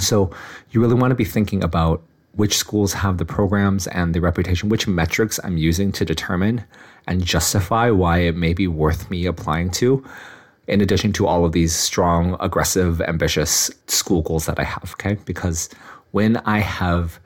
So 0.00 0.30
you 0.70 0.80
really 0.80 0.94
want 0.94 1.10
to 1.10 1.16
be 1.16 1.24
thinking 1.24 1.62
about 1.62 2.02
which 2.32 2.56
schools 2.56 2.92
have 2.92 3.18
the 3.18 3.24
programs 3.24 3.86
and 3.88 4.14
the 4.14 4.20
reputation, 4.20 4.68
which 4.68 4.86
metrics 4.86 5.40
I'm 5.42 5.56
using 5.56 5.90
to 5.92 6.04
determine 6.04 6.64
and 7.06 7.24
justify 7.24 7.90
why 7.90 8.18
it 8.18 8.36
may 8.36 8.54
be 8.54 8.68
worth 8.68 9.10
me 9.10 9.26
applying 9.26 9.70
to, 9.72 10.04
in 10.68 10.80
addition 10.80 11.12
to 11.14 11.26
all 11.26 11.44
of 11.44 11.52
these 11.52 11.74
strong, 11.74 12.36
aggressive, 12.38 13.00
ambitious 13.00 13.70
school 13.88 14.22
goals 14.22 14.46
that 14.46 14.60
I 14.60 14.64
have. 14.64 14.92
Okay. 14.92 15.18
Because 15.24 15.68
when 16.12 16.36
I 16.38 16.60
have 16.60 17.18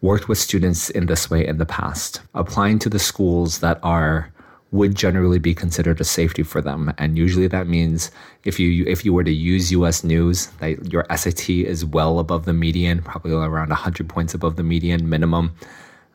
worked 0.00 0.28
with 0.28 0.38
students 0.38 0.90
in 0.90 1.06
this 1.06 1.30
way 1.30 1.46
in 1.46 1.58
the 1.58 1.66
past, 1.66 2.20
applying 2.34 2.78
to 2.80 2.88
the 2.88 2.98
schools 2.98 3.60
that 3.60 3.78
are 3.82 4.32
would 4.74 4.96
generally 4.96 5.38
be 5.38 5.54
considered 5.54 6.00
a 6.00 6.04
safety 6.04 6.42
for 6.42 6.60
them. 6.60 6.92
And 6.98 7.16
usually 7.16 7.46
that 7.46 7.68
means 7.68 8.10
if 8.42 8.58
you 8.58 8.84
if 8.88 9.04
you 9.04 9.14
were 9.14 9.22
to 9.22 9.32
use 9.32 9.70
US 9.70 10.02
news, 10.02 10.46
that 10.58 10.92
your 10.92 11.06
SAT 11.14 11.48
is 11.48 11.84
well 11.84 12.18
above 12.18 12.44
the 12.44 12.52
median, 12.52 13.00
probably 13.00 13.32
around 13.32 13.68
100 13.68 14.08
points 14.08 14.34
above 14.34 14.56
the 14.56 14.64
median 14.64 15.08
minimum. 15.08 15.54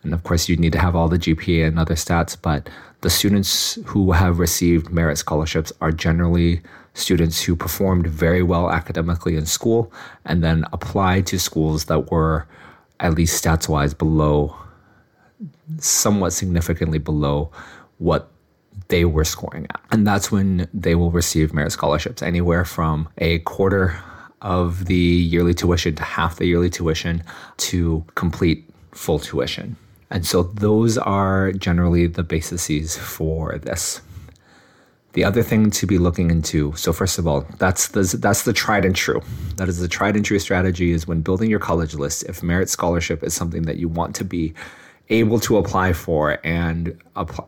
And 0.03 0.13
of 0.13 0.23
course, 0.23 0.49
you 0.49 0.57
need 0.57 0.73
to 0.73 0.79
have 0.79 0.93
all 0.93 1.07
the 1.07 1.17
GPA 1.17 1.67
and 1.67 1.79
other 1.79 1.95
stats, 1.95 2.35
but 2.39 2.69
the 2.99 3.09
students 3.09 3.79
who 3.85 4.11
have 4.11 4.39
received 4.39 4.91
merit 4.91 5.17
scholarships 5.17 5.71
are 5.79 5.93
generally 5.93 6.61
students 6.93 7.41
who 7.41 7.55
performed 7.55 8.07
very 8.07 8.43
well 8.43 8.69
academically 8.69 9.37
in 9.37 9.45
school 9.45 9.91
and 10.25 10.43
then 10.43 10.65
applied 10.73 11.25
to 11.27 11.39
schools 11.39 11.85
that 11.85 12.11
were 12.11 12.45
at 12.99 13.13
least 13.13 13.41
stats 13.41 13.69
wise 13.69 13.93
below, 13.93 14.53
somewhat 15.77 16.33
significantly 16.33 16.99
below 16.99 17.49
what 17.99 18.29
they 18.87 19.05
were 19.05 19.23
scoring 19.23 19.67
at. 19.69 19.81
And 19.91 20.05
that's 20.05 20.31
when 20.31 20.67
they 20.73 20.95
will 20.95 21.11
receive 21.11 21.53
merit 21.53 21.71
scholarships, 21.71 22.21
anywhere 22.21 22.65
from 22.65 23.07
a 23.17 23.39
quarter 23.39 23.99
of 24.41 24.85
the 24.85 24.95
yearly 24.95 25.53
tuition 25.53 25.95
to 25.95 26.03
half 26.03 26.37
the 26.37 26.45
yearly 26.45 26.69
tuition 26.69 27.23
to 27.57 28.05
complete 28.15 28.69
full 28.91 29.19
tuition. 29.19 29.75
And 30.09 30.25
so 30.25 30.43
those 30.43 30.97
are 30.97 31.51
generally 31.51 32.07
the 32.07 32.23
bases 32.23 32.97
for 32.97 33.57
this. 33.59 34.01
The 35.13 35.23
other 35.23 35.43
thing 35.43 35.71
to 35.71 35.87
be 35.87 35.97
looking 35.97 36.29
into, 36.31 36.73
so 36.75 36.93
first 36.93 37.17
of 37.19 37.27
all, 37.27 37.45
that's 37.57 37.89
the, 37.89 38.03
that's 38.19 38.43
the 38.43 38.53
tried 38.53 38.85
and 38.85 38.95
true. 38.95 39.21
That 39.57 39.67
is 39.67 39.79
the 39.79 39.87
tried 39.87 40.15
and 40.15 40.23
true 40.23 40.39
strategy 40.39 40.91
is 40.91 41.07
when 41.07 41.21
building 41.21 41.49
your 41.49 41.59
college 41.59 41.95
list, 41.95 42.23
if 42.23 42.41
merit 42.43 42.69
scholarship 42.69 43.23
is 43.23 43.33
something 43.33 43.63
that 43.63 43.77
you 43.77 43.89
want 43.89 44.15
to 44.15 44.23
be 44.23 44.53
able 45.09 45.39
to 45.39 45.57
apply 45.57 45.93
for 45.93 46.39
and 46.43 46.97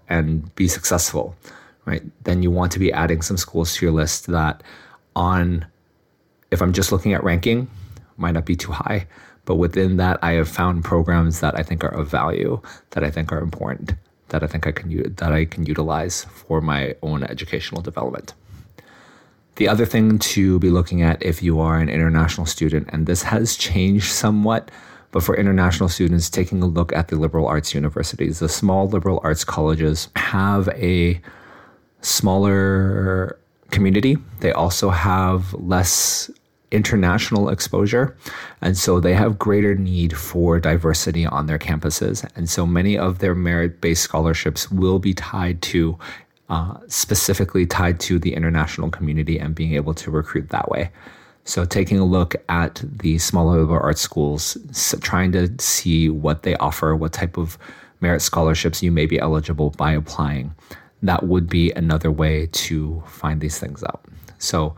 and 0.09 0.53
be 0.55 0.67
successful, 0.67 1.35
right? 1.85 2.03
Then 2.23 2.43
you 2.43 2.51
want 2.51 2.71
to 2.73 2.79
be 2.79 2.91
adding 2.91 3.21
some 3.21 3.37
schools 3.37 3.75
to 3.75 3.85
your 3.85 3.93
list 3.93 4.27
that 4.27 4.63
on 5.15 5.65
if 6.51 6.61
I'm 6.61 6.73
just 6.73 6.91
looking 6.91 7.13
at 7.13 7.23
ranking, 7.23 7.69
might 8.17 8.31
not 8.31 8.45
be 8.45 8.55
too 8.55 8.71
high, 8.71 9.07
but 9.45 9.55
within 9.55 9.97
that 9.97 10.19
I 10.21 10.33
have 10.33 10.49
found 10.49 10.83
programs 10.83 11.39
that 11.39 11.57
I 11.57 11.63
think 11.63 11.83
are 11.83 11.93
of 11.93 12.09
value, 12.09 12.61
that 12.91 13.03
I 13.03 13.11
think 13.11 13.31
are 13.31 13.39
important, 13.39 13.93
that 14.29 14.43
I 14.43 14.47
think 14.47 14.67
I 14.67 14.71
can 14.71 15.13
that 15.15 15.31
I 15.31 15.45
can 15.45 15.65
utilize 15.65 16.25
for 16.25 16.61
my 16.61 16.95
own 17.01 17.23
educational 17.23 17.81
development. 17.81 18.33
The 19.55 19.67
other 19.67 19.85
thing 19.85 20.19
to 20.19 20.59
be 20.59 20.69
looking 20.69 21.01
at 21.01 21.21
if 21.21 21.43
you 21.43 21.59
are 21.59 21.77
an 21.77 21.89
international 21.89 22.47
student, 22.47 22.89
and 22.91 23.05
this 23.05 23.23
has 23.23 23.55
changed 23.55 24.11
somewhat 24.11 24.71
but 25.11 25.23
for 25.23 25.35
international 25.35 25.89
students, 25.89 26.29
taking 26.29 26.63
a 26.63 26.67
look 26.67 26.93
at 26.93 27.09
the 27.09 27.15
liberal 27.15 27.47
arts 27.47 27.73
universities, 27.73 28.39
the 28.39 28.49
small 28.49 28.87
liberal 28.87 29.19
arts 29.23 29.43
colleges 29.43 30.09
have 30.15 30.67
a 30.69 31.21
smaller 32.01 33.37
community. 33.71 34.17
They 34.39 34.51
also 34.51 34.89
have 34.89 35.53
less 35.53 36.29
international 36.71 37.49
exposure. 37.49 38.15
And 38.61 38.77
so 38.77 38.99
they 38.99 39.13
have 39.13 39.37
greater 39.37 39.75
need 39.75 40.17
for 40.17 40.59
diversity 40.59 41.25
on 41.25 41.45
their 41.45 41.59
campuses. 41.59 42.25
And 42.35 42.49
so 42.49 42.65
many 42.65 42.97
of 42.97 43.19
their 43.19 43.35
merit 43.35 43.81
based 43.81 44.03
scholarships 44.03 44.71
will 44.71 44.99
be 44.99 45.13
tied 45.13 45.61
to, 45.63 45.99
uh, 46.49 46.77
specifically 46.87 47.65
tied 47.65 47.99
to 48.01 48.19
the 48.19 48.33
international 48.33 48.89
community 48.89 49.37
and 49.37 49.53
being 49.53 49.73
able 49.73 49.93
to 49.95 50.11
recruit 50.11 50.49
that 50.49 50.69
way. 50.69 50.91
So, 51.43 51.65
taking 51.65 51.97
a 51.97 52.05
look 52.05 52.35
at 52.49 52.83
the 52.85 53.17
smaller 53.17 53.59
liberal 53.59 53.81
arts 53.81 54.01
schools, 54.01 54.57
trying 55.01 55.31
to 55.31 55.51
see 55.59 56.07
what 56.07 56.43
they 56.43 56.55
offer, 56.57 56.95
what 56.95 57.13
type 57.13 57.37
of 57.37 57.57
merit 57.99 58.21
scholarships 58.21 58.83
you 58.83 58.91
may 58.91 59.05
be 59.05 59.19
eligible 59.19 59.71
by 59.71 59.93
applying. 59.93 60.53
That 61.01 61.23
would 61.23 61.49
be 61.49 61.71
another 61.71 62.11
way 62.11 62.47
to 62.51 63.03
find 63.07 63.41
these 63.41 63.57
things 63.57 63.83
out. 63.83 64.05
So, 64.37 64.75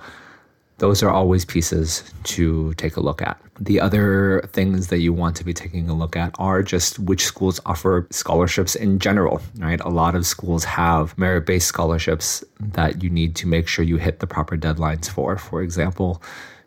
those 0.78 1.04
are 1.04 1.10
always 1.10 1.46
pieces 1.46 2.04
to 2.24 2.74
take 2.76 2.96
a 2.98 3.00
look 3.00 3.22
at. 3.22 3.40
The 3.60 3.80
other 3.80 4.42
things 4.52 4.88
that 4.88 5.00
you 5.00 5.14
want 5.14 5.36
to 5.38 5.44
be 5.44 5.54
taking 5.54 5.90
a 5.90 5.94
look 5.94 6.16
at 6.16 6.36
are 6.40 6.64
just 6.64 6.98
which 7.00 7.24
schools 7.24 7.60
offer 7.66 8.08
scholarships 8.10 8.76
in 8.76 9.00
general, 9.00 9.42
right? 9.60 9.80
A 9.82 9.90
lot 9.90 10.16
of 10.16 10.26
schools 10.26 10.64
have 10.64 11.18
merit 11.18 11.46
based 11.46 11.68
scholarships 11.68 12.44
that 12.60 13.04
you 13.04 13.10
need 13.10 13.36
to 13.38 13.48
make 13.48 13.68
sure 13.68 13.86
you 13.86 13.98
hit 13.98 14.20
the 14.20 14.28
proper 14.28 14.58
deadlines 14.58 15.08
for. 15.08 15.38
For 15.38 15.62
example, 15.62 16.22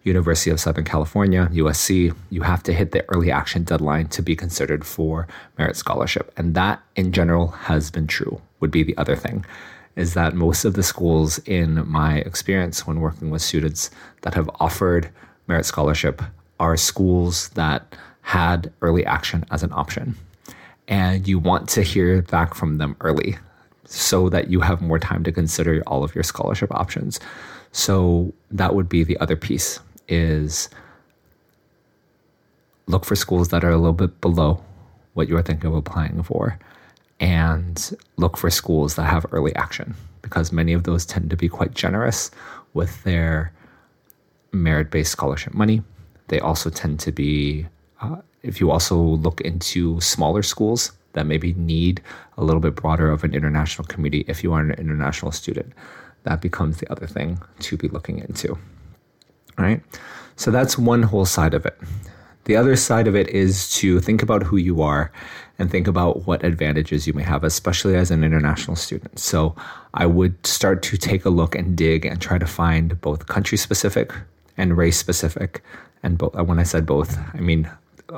University 0.06 0.50
of 0.50 0.60
Southern 0.60 0.84
California, 0.84 1.50
USC, 1.52 2.14
you 2.30 2.42
have 2.42 2.62
to 2.62 2.72
hit 2.72 2.92
the 2.92 3.04
early 3.10 3.32
action 3.32 3.64
deadline 3.64 4.06
to 4.08 4.22
be 4.22 4.36
considered 4.36 4.86
for 4.86 5.26
merit 5.58 5.76
scholarship. 5.76 6.32
And 6.36 6.54
that 6.54 6.80
in 6.94 7.10
general 7.10 7.48
has 7.48 7.90
been 7.90 8.06
true, 8.06 8.40
would 8.60 8.70
be 8.70 8.84
the 8.84 8.96
other 8.96 9.16
thing. 9.16 9.44
Is 9.96 10.14
that 10.14 10.34
most 10.34 10.64
of 10.64 10.74
the 10.74 10.82
schools, 10.82 11.38
in 11.40 11.88
my 11.88 12.18
experience 12.18 12.86
when 12.86 13.00
working 13.00 13.30
with 13.30 13.42
students 13.42 13.90
that 14.22 14.34
have 14.34 14.48
offered 14.60 15.10
merit 15.48 15.66
scholarship, 15.66 16.22
are 16.60 16.76
schools 16.76 17.48
that 17.50 17.96
had 18.22 18.72
early 18.82 19.04
action 19.04 19.44
as 19.50 19.62
an 19.62 19.72
option. 19.72 20.14
And 20.86 21.26
you 21.26 21.38
want 21.38 21.68
to 21.70 21.82
hear 21.82 22.22
back 22.22 22.54
from 22.54 22.78
them 22.78 22.96
early 23.00 23.38
so 23.84 24.28
that 24.28 24.50
you 24.50 24.60
have 24.60 24.80
more 24.80 24.98
time 24.98 25.24
to 25.24 25.32
consider 25.32 25.82
all 25.86 26.04
of 26.04 26.14
your 26.14 26.24
scholarship 26.24 26.72
options. 26.72 27.18
So 27.72 28.32
that 28.50 28.74
would 28.74 28.88
be 28.88 29.02
the 29.02 29.18
other 29.18 29.36
piece 29.36 29.80
is 30.08 30.68
look 32.86 33.04
for 33.04 33.16
schools 33.16 33.48
that 33.48 33.64
are 33.64 33.70
a 33.70 33.76
little 33.76 33.92
bit 33.92 34.20
below 34.20 34.62
what 35.14 35.28
you're 35.28 35.42
thinking 35.42 35.68
of 35.68 35.74
applying 35.74 36.22
for 36.22 36.58
and 37.20 37.96
look 38.16 38.36
for 38.36 38.50
schools 38.50 38.94
that 38.96 39.04
have 39.04 39.26
early 39.32 39.54
action 39.56 39.94
because 40.22 40.52
many 40.52 40.72
of 40.72 40.84
those 40.84 41.06
tend 41.06 41.30
to 41.30 41.36
be 41.36 41.48
quite 41.48 41.74
generous 41.74 42.30
with 42.74 43.02
their 43.04 43.52
merit 44.52 44.90
based 44.90 45.12
scholarship 45.12 45.54
money. 45.54 45.82
They 46.28 46.40
also 46.40 46.70
tend 46.70 47.00
to 47.00 47.12
be, 47.12 47.66
uh, 48.00 48.16
if 48.42 48.60
you 48.60 48.70
also 48.70 48.98
look 48.98 49.40
into 49.40 50.00
smaller 50.00 50.42
schools 50.42 50.92
that 51.12 51.26
maybe 51.26 51.54
need 51.54 52.02
a 52.36 52.44
little 52.44 52.60
bit 52.60 52.74
broader 52.74 53.10
of 53.10 53.24
an 53.24 53.34
international 53.34 53.86
community, 53.86 54.24
if 54.28 54.42
you 54.42 54.52
are 54.52 54.60
an 54.60 54.72
international 54.72 55.32
student, 55.32 55.72
that 56.24 56.40
becomes 56.40 56.78
the 56.78 56.90
other 56.90 57.06
thing 57.06 57.40
to 57.60 57.76
be 57.76 57.88
looking 57.88 58.18
into 58.18 58.58
right? 59.58 59.82
So 60.36 60.50
that's 60.50 60.78
one 60.78 61.02
whole 61.02 61.24
side 61.24 61.54
of 61.54 61.66
it. 61.66 61.78
The 62.44 62.56
other 62.56 62.76
side 62.76 63.08
of 63.08 63.16
it 63.16 63.28
is 63.28 63.72
to 63.78 63.98
think 64.00 64.22
about 64.22 64.44
who 64.44 64.56
you 64.56 64.80
are 64.80 65.10
and 65.58 65.70
think 65.70 65.88
about 65.88 66.26
what 66.26 66.44
advantages 66.44 67.06
you 67.06 67.12
may 67.12 67.22
have, 67.22 67.42
especially 67.42 67.96
as 67.96 68.10
an 68.10 68.22
international 68.22 68.76
student. 68.76 69.18
So 69.18 69.56
I 69.94 70.06
would 70.06 70.46
start 70.46 70.82
to 70.84 70.96
take 70.96 71.24
a 71.24 71.30
look 71.30 71.54
and 71.56 71.76
dig 71.76 72.04
and 72.04 72.20
try 72.20 72.38
to 72.38 72.46
find 72.46 73.00
both 73.00 73.26
country 73.26 73.58
specific 73.58 74.12
and 74.56 74.76
race 74.76 74.96
specific. 74.96 75.62
And 76.02 76.18
both, 76.18 76.38
uh, 76.38 76.44
when 76.44 76.60
I 76.60 76.62
said 76.62 76.86
both, 76.86 77.18
I 77.34 77.40
mean 77.40 77.68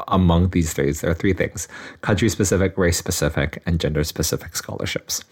among 0.08 0.50
these 0.50 0.72
three, 0.74 0.92
there 0.92 1.10
are 1.10 1.14
three 1.14 1.32
things 1.32 1.68
country 2.02 2.28
specific, 2.28 2.76
race 2.76 2.98
specific, 2.98 3.62
and 3.66 3.80
gender 3.80 4.04
specific 4.04 4.56
scholarships. 4.56 5.24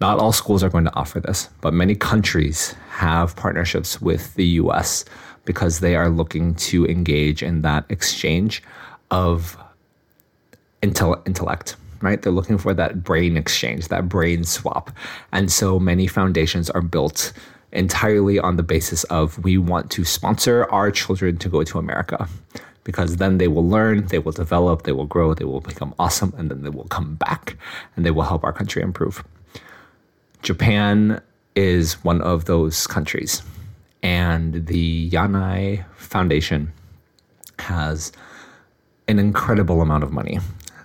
Not 0.00 0.18
all 0.18 0.32
schools 0.32 0.62
are 0.62 0.68
going 0.68 0.84
to 0.84 0.94
offer 0.94 1.20
this, 1.20 1.48
but 1.62 1.72
many 1.72 1.94
countries 1.94 2.74
have 2.90 3.34
partnerships 3.36 4.00
with 4.00 4.34
the 4.34 4.44
US 4.60 5.06
because 5.46 5.80
they 5.80 5.96
are 5.96 6.10
looking 6.10 6.54
to 6.56 6.86
engage 6.86 7.42
in 7.42 7.62
that 7.62 7.86
exchange 7.88 8.62
of 9.10 9.56
intel- 10.82 11.26
intellect 11.26 11.76
right? 12.02 12.20
They're 12.22 12.32
looking 12.32 12.58
for 12.58 12.74
that 12.74 13.02
brain 13.02 13.36
exchange, 13.36 13.88
that 13.88 14.08
brain 14.08 14.44
swap. 14.44 14.90
And 15.32 15.50
so 15.50 15.78
many 15.78 16.06
foundations 16.06 16.70
are 16.70 16.82
built 16.82 17.32
entirely 17.72 18.38
on 18.38 18.56
the 18.56 18.62
basis 18.62 19.04
of 19.04 19.42
we 19.44 19.58
want 19.58 19.90
to 19.92 20.04
sponsor 20.04 20.66
our 20.70 20.90
children 20.90 21.36
to 21.38 21.48
go 21.48 21.62
to 21.64 21.78
America 21.78 22.28
because 22.84 23.16
then 23.16 23.38
they 23.38 23.48
will 23.48 23.68
learn, 23.68 24.06
they 24.06 24.18
will 24.18 24.32
develop, 24.32 24.84
they 24.84 24.92
will 24.92 25.06
grow, 25.06 25.34
they 25.34 25.44
will 25.44 25.60
become 25.60 25.92
awesome, 25.98 26.32
and 26.38 26.50
then 26.50 26.62
they 26.62 26.70
will 26.70 26.84
come 26.84 27.16
back 27.16 27.56
and 27.96 28.06
they 28.06 28.12
will 28.12 28.22
help 28.22 28.44
our 28.44 28.52
country 28.52 28.80
improve. 28.82 29.24
Japan 30.42 31.20
is 31.56 31.94
one 32.04 32.20
of 32.22 32.44
those 32.44 32.86
countries 32.86 33.42
and 34.02 34.66
the 34.66 35.10
Yanai 35.10 35.84
Foundation 35.96 36.72
has 37.58 38.12
an 39.08 39.18
incredible 39.18 39.82
amount 39.82 40.04
of 40.04 40.12
money 40.12 40.38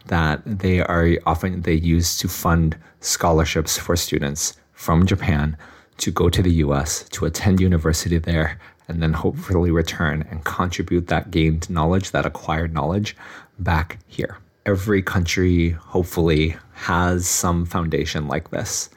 that 0.07 0.41
they 0.45 0.81
are 0.81 1.09
often 1.25 1.61
they 1.61 1.73
use 1.73 2.17
to 2.17 2.27
fund 2.27 2.77
scholarships 2.99 3.77
for 3.77 3.95
students 3.95 4.57
from 4.73 5.05
Japan 5.05 5.57
to 5.97 6.11
go 6.11 6.29
to 6.29 6.41
the 6.41 6.51
US 6.65 7.03
to 7.09 7.25
attend 7.25 7.59
university 7.61 8.17
there 8.17 8.59
and 8.87 9.01
then 9.01 9.13
hopefully 9.13 9.71
return 9.71 10.27
and 10.29 10.43
contribute 10.43 11.07
that 11.07 11.31
gained 11.31 11.69
knowledge, 11.69 12.11
that 12.11 12.25
acquired 12.25 12.73
knowledge 12.73 13.15
back 13.59 13.99
here. 14.07 14.37
Every 14.65 15.01
country 15.01 15.69
hopefully 15.69 16.57
has 16.73 17.27
some 17.27 17.65
foundation 17.65 18.27
like 18.27 18.49
this, 18.49 18.89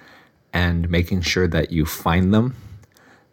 and 0.52 0.90
making 0.90 1.20
sure 1.20 1.46
that 1.48 1.70
you 1.70 1.86
find 1.86 2.34
them, 2.34 2.56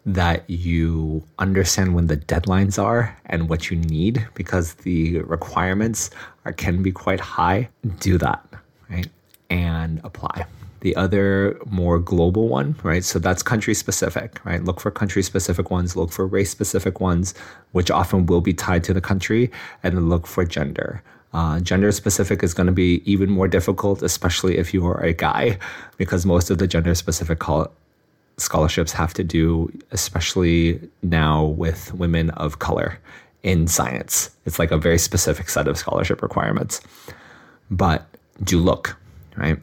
that 0.04 0.48
you 0.50 1.22
understand 1.38 1.94
when 1.94 2.08
the 2.08 2.16
deadlines 2.16 2.82
are 2.82 3.16
and 3.26 3.48
what 3.48 3.70
you 3.70 3.76
need 3.76 4.26
because 4.34 4.74
the 4.74 5.20
requirements 5.20 6.10
are, 6.44 6.52
can 6.52 6.82
be 6.82 6.90
quite 6.90 7.20
high. 7.20 7.68
Do 8.00 8.18
that, 8.18 8.44
right? 8.90 9.08
And 9.50 10.00
apply 10.02 10.46
the 10.82 10.96
other 10.96 11.58
more 11.66 11.98
global 12.00 12.48
one, 12.48 12.74
right? 12.82 13.04
So 13.04 13.20
that's 13.20 13.42
country 13.42 13.72
specific, 13.72 14.44
right? 14.44 14.62
Look 14.62 14.80
for 14.80 14.90
country 14.90 15.22
specific 15.22 15.70
ones, 15.70 15.94
look 15.94 16.10
for 16.10 16.26
race 16.26 16.50
specific 16.50 17.00
ones, 17.00 17.34
which 17.70 17.88
often 17.90 18.26
will 18.26 18.40
be 18.40 18.52
tied 18.52 18.82
to 18.84 18.92
the 18.92 19.00
country, 19.00 19.50
and 19.84 20.10
look 20.10 20.26
for 20.26 20.44
gender. 20.44 21.00
Uh, 21.32 21.60
gender 21.60 21.92
specific 21.92 22.42
is 22.42 22.52
going 22.52 22.66
to 22.66 22.72
be 22.72 23.00
even 23.04 23.30
more 23.30 23.46
difficult, 23.46 24.02
especially 24.02 24.58
if 24.58 24.74
you 24.74 24.84
are 24.84 25.00
a 25.02 25.12
guy, 25.12 25.56
because 25.96 26.26
most 26.26 26.50
of 26.50 26.58
the 26.58 26.66
gender 26.66 26.96
specific 26.96 27.38
call- 27.38 27.72
scholarships 28.38 28.92
have 28.92 29.14
to 29.14 29.24
do, 29.24 29.72
especially 29.90 30.80
now 31.02 31.44
with 31.44 31.92
women 31.94 32.30
of 32.30 32.58
color 32.58 32.98
in 33.42 33.66
science. 33.66 34.30
It's 34.46 34.58
like 34.58 34.70
a 34.70 34.78
very 34.78 34.98
specific 34.98 35.48
set 35.48 35.68
of 35.68 35.76
scholarship 35.76 36.22
requirements. 36.22 36.80
But 37.70 38.06
do 38.44 38.58
look, 38.58 38.96
right? 39.36 39.58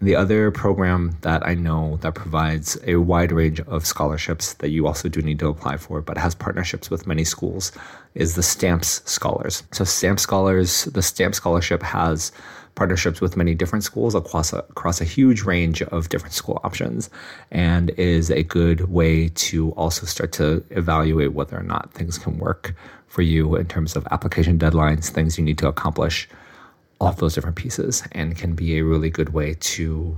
The 0.00 0.14
other 0.14 0.52
program 0.52 1.16
that 1.22 1.44
I 1.44 1.54
know 1.54 1.98
that 2.02 2.14
provides 2.14 2.78
a 2.86 2.96
wide 2.96 3.32
range 3.32 3.60
of 3.60 3.84
scholarships 3.84 4.54
that 4.54 4.70
you 4.70 4.86
also 4.86 5.08
do 5.08 5.20
need 5.20 5.40
to 5.40 5.48
apply 5.48 5.76
for, 5.76 6.00
but 6.00 6.16
has 6.16 6.36
partnerships 6.36 6.88
with 6.88 7.06
many 7.06 7.24
schools, 7.24 7.72
is 8.14 8.36
the 8.36 8.42
STAMPS 8.42 9.02
Scholars. 9.10 9.64
So, 9.72 9.82
STAMPS 9.82 10.22
Scholars, 10.22 10.84
the 10.84 11.02
STAMPS 11.02 11.38
Scholarship 11.38 11.82
has 11.82 12.30
partnerships 12.78 13.20
with 13.20 13.36
many 13.36 13.54
different 13.54 13.82
schools 13.82 14.14
across 14.14 14.52
a, 14.52 14.58
across 14.70 15.00
a 15.00 15.04
huge 15.04 15.42
range 15.42 15.82
of 15.82 16.08
different 16.08 16.32
school 16.32 16.60
options 16.62 17.10
and 17.50 17.90
is 17.90 18.30
a 18.30 18.44
good 18.44 18.88
way 18.88 19.28
to 19.30 19.72
also 19.72 20.06
start 20.06 20.30
to 20.30 20.64
evaluate 20.70 21.32
whether 21.32 21.58
or 21.58 21.64
not 21.64 21.92
things 21.92 22.16
can 22.18 22.38
work 22.38 22.74
for 23.08 23.22
you 23.22 23.56
in 23.56 23.66
terms 23.66 23.96
of 23.96 24.06
application 24.12 24.60
deadlines, 24.60 25.10
things 25.10 25.36
you 25.36 25.44
need 25.44 25.58
to 25.58 25.66
accomplish 25.66 26.28
all 27.00 27.12
those 27.12 27.34
different 27.34 27.56
pieces 27.56 28.04
and 28.12 28.36
can 28.36 28.54
be 28.54 28.78
a 28.78 28.84
really 28.84 29.10
good 29.10 29.30
way 29.30 29.54
to 29.58 30.16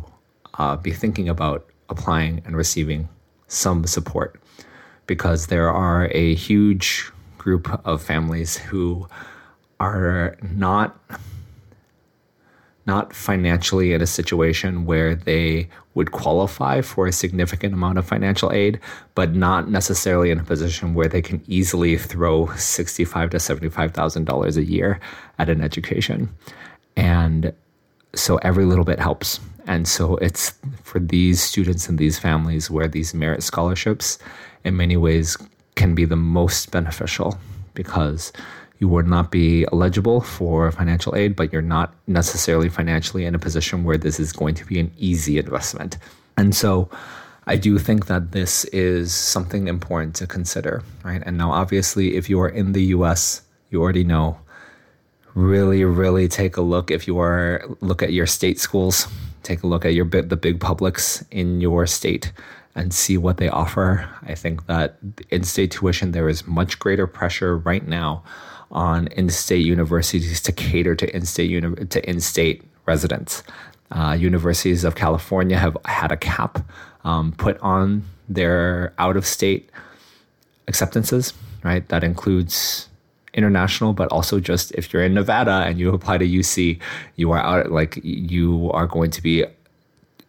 uh, 0.58 0.76
be 0.76 0.92
thinking 0.92 1.30
about 1.30 1.66
applying 1.88 2.42
and 2.44 2.56
receiving 2.56 3.08
some 3.48 3.86
support. 3.86 4.38
Because 5.06 5.46
there 5.46 5.70
are 5.70 6.08
a 6.12 6.34
huge 6.34 7.10
group 7.38 7.66
of 7.86 8.02
families 8.02 8.58
who 8.58 9.08
are 9.80 10.36
not 10.42 11.00
not 12.92 13.14
financially 13.28 13.88
in 13.94 14.00
a 14.02 14.06
situation 14.20 14.70
where 14.90 15.12
they 15.30 15.68
would 15.96 16.10
qualify 16.22 16.74
for 16.92 17.06
a 17.06 17.12
significant 17.24 17.72
amount 17.74 17.98
of 17.98 18.04
financial 18.14 18.50
aid, 18.62 18.80
but 19.14 19.28
not 19.46 19.62
necessarily 19.78 20.30
in 20.30 20.40
a 20.40 20.44
position 20.52 20.94
where 20.94 21.10
they 21.14 21.22
can 21.22 21.38
easily 21.46 21.92
throw 22.12 22.34
sixty-five 22.56 23.28
to 23.30 23.38
seventy-five 23.38 23.90
thousand 23.98 24.24
dollars 24.30 24.56
a 24.56 24.64
year 24.64 24.90
at 25.38 25.48
an 25.54 25.60
education. 25.60 26.28
And 26.96 27.52
so 28.14 28.32
every 28.48 28.66
little 28.70 28.88
bit 28.92 28.98
helps. 28.98 29.40
And 29.66 29.86
so 29.86 30.16
it's 30.26 30.46
for 30.82 30.98
these 31.14 31.38
students 31.50 31.88
and 31.88 31.96
these 31.98 32.18
families 32.18 32.70
where 32.74 32.88
these 32.88 33.14
merit 33.22 33.42
scholarships, 33.42 34.18
in 34.64 34.76
many 34.76 34.96
ways, 34.96 35.36
can 35.80 35.94
be 35.94 36.06
the 36.06 36.22
most 36.40 36.70
beneficial 36.70 37.38
because 37.74 38.32
you 38.80 38.88
would 38.88 39.06
not 39.06 39.30
be 39.30 39.66
eligible 39.72 40.22
for 40.22 40.72
financial 40.72 41.14
aid, 41.14 41.36
but 41.36 41.52
you're 41.52 41.62
not 41.62 41.94
necessarily 42.06 42.70
financially 42.70 43.26
in 43.26 43.34
a 43.34 43.38
position 43.38 43.84
where 43.84 43.98
this 43.98 44.18
is 44.18 44.32
going 44.32 44.54
to 44.54 44.64
be 44.64 44.80
an 44.80 44.90
easy 44.96 45.38
investment. 45.38 45.98
And 46.38 46.54
so 46.54 46.88
I 47.46 47.56
do 47.56 47.78
think 47.78 48.06
that 48.06 48.32
this 48.32 48.64
is 48.66 49.12
something 49.12 49.68
important 49.68 50.16
to 50.16 50.26
consider, 50.26 50.82
right? 51.04 51.22
And 51.26 51.36
now, 51.36 51.52
obviously, 51.52 52.16
if 52.16 52.30
you 52.30 52.40
are 52.40 52.48
in 52.48 52.72
the 52.72 52.84
US, 52.96 53.42
you 53.68 53.82
already 53.82 54.04
know 54.04 54.38
really, 55.34 55.84
really 55.84 56.26
take 56.26 56.56
a 56.56 56.62
look 56.62 56.90
if 56.90 57.06
you 57.06 57.20
are 57.20 57.62
look 57.80 58.02
at 58.02 58.14
your 58.14 58.26
state 58.26 58.58
schools, 58.58 59.06
take 59.42 59.62
a 59.62 59.66
look 59.66 59.84
at 59.84 59.92
your 59.92 60.06
the 60.06 60.36
big 60.36 60.58
publics 60.58 61.22
in 61.30 61.60
your 61.60 61.86
state 61.86 62.32
and 62.74 62.94
see 62.94 63.18
what 63.18 63.36
they 63.36 63.48
offer. 63.48 64.08
I 64.22 64.34
think 64.34 64.66
that 64.66 64.96
in-state 65.28 65.72
tuition 65.72 66.12
there 66.12 66.28
is 66.28 66.46
much 66.46 66.78
greater 66.78 67.06
pressure 67.06 67.58
right 67.58 67.86
now 67.86 68.22
on 68.70 69.08
in-state 69.08 69.64
universities 69.64 70.40
to 70.40 70.52
cater 70.52 70.94
to 70.94 71.16
in-state 71.16 71.50
uni- 71.50 71.86
to 71.86 72.08
in-state 72.08 72.62
residents. 72.86 73.42
Uh, 73.90 74.16
universities 74.18 74.84
of 74.84 74.94
California 74.94 75.58
have 75.58 75.76
had 75.84 76.12
a 76.12 76.16
cap 76.16 76.64
um, 77.04 77.32
put 77.32 77.58
on 77.60 78.04
their 78.28 78.92
out-of-state 78.98 79.68
acceptances. 80.68 81.32
Right, 81.62 81.86
that 81.88 82.02
includes 82.02 82.88
international, 83.34 83.92
but 83.92 84.08
also 84.08 84.40
just 84.40 84.72
if 84.72 84.92
you're 84.92 85.02
in 85.02 85.14
Nevada 85.14 85.64
and 85.66 85.78
you 85.78 85.92
apply 85.92 86.18
to 86.18 86.26
UC, 86.26 86.80
you 87.16 87.32
are 87.32 87.38
out 87.38 87.70
like 87.70 88.00
you 88.02 88.70
are 88.72 88.86
going 88.86 89.10
to 89.10 89.22
be 89.22 89.44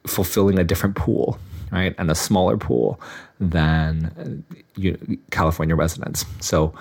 fulfilling 0.06 0.60
a 0.60 0.63
different 0.63 0.95
pool, 0.95 1.39
right, 1.71 1.95
and 1.97 2.12
a 2.12 2.15
smaller 2.15 2.58
pool 2.58 2.99
than 3.39 4.43
you, 4.75 4.97
California 5.32 5.75
residents. 5.75 6.25
So 6.39 6.73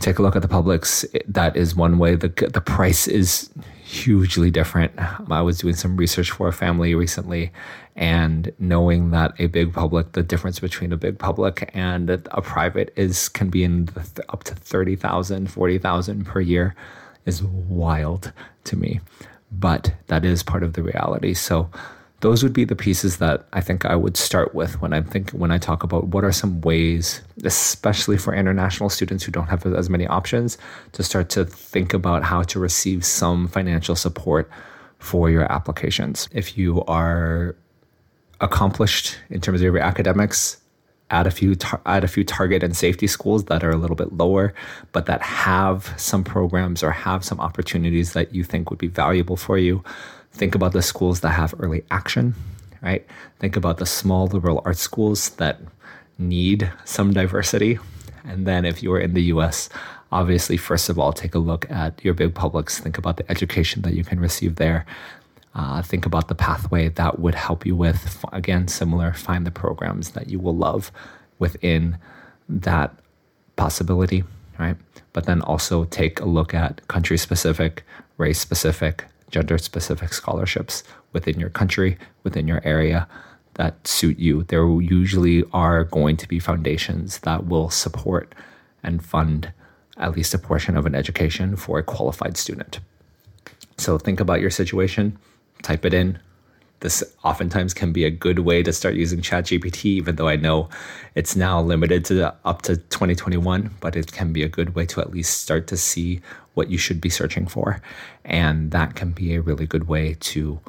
take 0.00 0.18
a 0.18 0.22
look 0.22 0.36
at 0.36 0.42
the 0.42 0.48
publics. 0.48 1.04
That 1.26 1.56
is 1.56 1.74
one 1.74 1.98
way. 1.98 2.14
The 2.14 2.28
the 2.28 2.60
price 2.60 3.06
is 3.06 3.50
hugely 3.82 4.50
different. 4.50 4.92
I 5.30 5.42
was 5.42 5.58
doing 5.58 5.74
some 5.74 5.96
research 5.96 6.30
for 6.30 6.48
a 6.48 6.52
family 6.52 6.94
recently, 6.94 7.52
and 7.96 8.52
knowing 8.58 9.10
that 9.10 9.32
a 9.38 9.46
big 9.46 9.72
public, 9.72 10.12
the 10.12 10.22
difference 10.22 10.60
between 10.60 10.92
a 10.92 10.96
big 10.96 11.18
public 11.18 11.70
and 11.74 12.10
a 12.10 12.42
private 12.42 12.92
is 12.96 13.28
can 13.28 13.50
be 13.50 13.64
in 13.64 13.86
the, 13.86 14.24
up 14.28 14.44
to 14.44 14.54
30,000, 14.54 15.50
40,000 15.50 16.24
per 16.24 16.40
year 16.40 16.74
is 17.26 17.42
wild 17.42 18.32
to 18.64 18.76
me. 18.76 19.00
But 19.50 19.94
that 20.08 20.24
is 20.24 20.42
part 20.42 20.62
of 20.62 20.74
the 20.74 20.82
reality. 20.82 21.34
So 21.34 21.70
those 22.20 22.42
would 22.42 22.52
be 22.52 22.64
the 22.64 22.74
pieces 22.74 23.18
that 23.18 23.46
I 23.52 23.60
think 23.60 23.84
I 23.84 23.94
would 23.94 24.16
start 24.16 24.54
with 24.54 24.80
when 24.80 24.92
I 24.92 25.02
think 25.02 25.30
when 25.30 25.52
I 25.52 25.58
talk 25.58 25.82
about 25.84 26.08
what 26.08 26.24
are 26.24 26.32
some 26.32 26.60
ways, 26.62 27.22
especially 27.44 28.16
for 28.16 28.34
international 28.34 28.90
students 28.90 29.24
who 29.24 29.30
don't 29.30 29.46
have 29.46 29.64
as 29.66 29.88
many 29.88 30.06
options, 30.06 30.58
to 30.92 31.02
start 31.02 31.30
to 31.30 31.44
think 31.44 31.94
about 31.94 32.24
how 32.24 32.42
to 32.42 32.58
receive 32.58 33.04
some 33.04 33.46
financial 33.48 33.94
support 33.94 34.50
for 34.98 35.30
your 35.30 35.50
applications. 35.52 36.28
If 36.32 36.58
you 36.58 36.82
are 36.86 37.54
accomplished 38.40 39.18
in 39.30 39.40
terms 39.40 39.60
of 39.60 39.64
your 39.64 39.78
academics. 39.78 40.58
Add 41.10 41.26
a 41.26 41.30
few 41.30 41.54
tar- 41.54 41.80
add 41.86 42.04
a 42.04 42.08
few 42.08 42.22
target 42.22 42.62
and 42.62 42.76
safety 42.76 43.06
schools 43.06 43.44
that 43.44 43.64
are 43.64 43.70
a 43.70 43.76
little 43.76 43.96
bit 43.96 44.12
lower, 44.12 44.52
but 44.92 45.06
that 45.06 45.22
have 45.22 45.94
some 45.96 46.22
programs 46.22 46.82
or 46.82 46.90
have 46.90 47.24
some 47.24 47.40
opportunities 47.40 48.12
that 48.12 48.34
you 48.34 48.44
think 48.44 48.68
would 48.68 48.78
be 48.78 48.88
valuable 48.88 49.36
for 49.36 49.56
you. 49.56 49.82
Think 50.32 50.54
about 50.54 50.72
the 50.72 50.82
schools 50.82 51.20
that 51.20 51.30
have 51.30 51.54
early 51.58 51.84
action, 51.90 52.34
right? 52.82 53.06
Think 53.38 53.56
about 53.56 53.78
the 53.78 53.86
small 53.86 54.26
liberal 54.26 54.62
arts 54.64 54.80
schools 54.80 55.30
that 55.30 55.60
need 56.18 56.70
some 56.84 57.12
diversity. 57.12 57.78
And 58.24 58.46
then 58.46 58.64
if 58.64 58.82
you're 58.82 59.00
in 59.00 59.14
the 59.14 59.22
US, 59.34 59.68
obviously, 60.12 60.56
first 60.56 60.88
of 60.88 60.98
all, 60.98 61.12
take 61.12 61.34
a 61.34 61.38
look 61.38 61.70
at 61.70 62.04
your 62.04 62.14
big 62.14 62.34
publics. 62.34 62.78
Think 62.78 62.98
about 62.98 63.16
the 63.16 63.30
education 63.30 63.82
that 63.82 63.94
you 63.94 64.04
can 64.04 64.20
receive 64.20 64.56
there. 64.56 64.86
Uh, 65.54 65.82
think 65.82 66.06
about 66.06 66.28
the 66.28 66.34
pathway 66.34 66.88
that 66.88 67.18
would 67.18 67.34
help 67.34 67.66
you 67.66 67.74
with, 67.74 68.24
again, 68.32 68.68
similar, 68.68 69.12
find 69.12 69.46
the 69.46 69.50
programs 69.50 70.10
that 70.10 70.28
you 70.28 70.38
will 70.38 70.56
love 70.56 70.92
within 71.38 71.98
that 72.48 72.94
possibility, 73.56 74.24
right? 74.58 74.76
But 75.12 75.24
then 75.24 75.40
also 75.42 75.84
take 75.86 76.20
a 76.20 76.26
look 76.26 76.54
at 76.54 76.86
country 76.88 77.18
specific, 77.18 77.84
race 78.18 78.38
specific, 78.38 79.06
gender 79.30 79.58
specific 79.58 80.12
scholarships 80.12 80.82
within 81.12 81.38
your 81.38 81.50
country, 81.50 81.98
within 82.22 82.48
your 82.48 82.60
area 82.64 83.06
that 83.54 83.86
suit 83.86 84.18
you. 84.18 84.44
There 84.44 84.66
usually 84.80 85.44
are 85.52 85.84
going 85.84 86.16
to 86.18 86.28
be 86.28 86.38
foundations 86.38 87.18
that 87.20 87.46
will 87.46 87.70
support 87.70 88.34
and 88.82 89.04
fund 89.04 89.52
at 89.96 90.16
least 90.16 90.32
a 90.32 90.38
portion 90.38 90.76
of 90.76 90.86
an 90.86 90.94
education 90.94 91.56
for 91.56 91.78
a 91.78 91.82
qualified 91.82 92.36
student. 92.36 92.78
So 93.76 93.98
think 93.98 94.20
about 94.20 94.40
your 94.40 94.50
situation 94.50 95.18
type 95.62 95.84
it 95.84 95.92
in. 95.92 96.18
This 96.80 97.02
oftentimes 97.24 97.74
can 97.74 97.92
be 97.92 98.04
a 98.04 98.10
good 98.10 98.40
way 98.40 98.62
to 98.62 98.72
start 98.72 98.94
using 98.94 99.20
ChatGPT, 99.20 99.84
even 99.86 100.16
though 100.16 100.28
I 100.28 100.36
know 100.36 100.68
it's 101.14 101.34
now 101.34 101.60
limited 101.60 102.04
to 102.06 102.34
up 102.44 102.62
to 102.62 102.76
2021, 102.76 103.70
but 103.80 103.96
it 103.96 104.12
can 104.12 104.32
be 104.32 104.44
a 104.44 104.48
good 104.48 104.74
way 104.74 104.86
to 104.86 105.00
at 105.00 105.10
least 105.10 105.40
start 105.40 105.66
to 105.68 105.76
see 105.76 106.20
what 106.54 106.70
you 106.70 106.78
should 106.78 107.00
be 107.00 107.10
searching 107.10 107.46
for. 107.48 107.80
And 108.24 108.70
that 108.70 108.94
can 108.94 109.10
be 109.10 109.34
a 109.34 109.40
really 109.40 109.66
good 109.66 109.88
way 109.88 110.16
to 110.20 110.60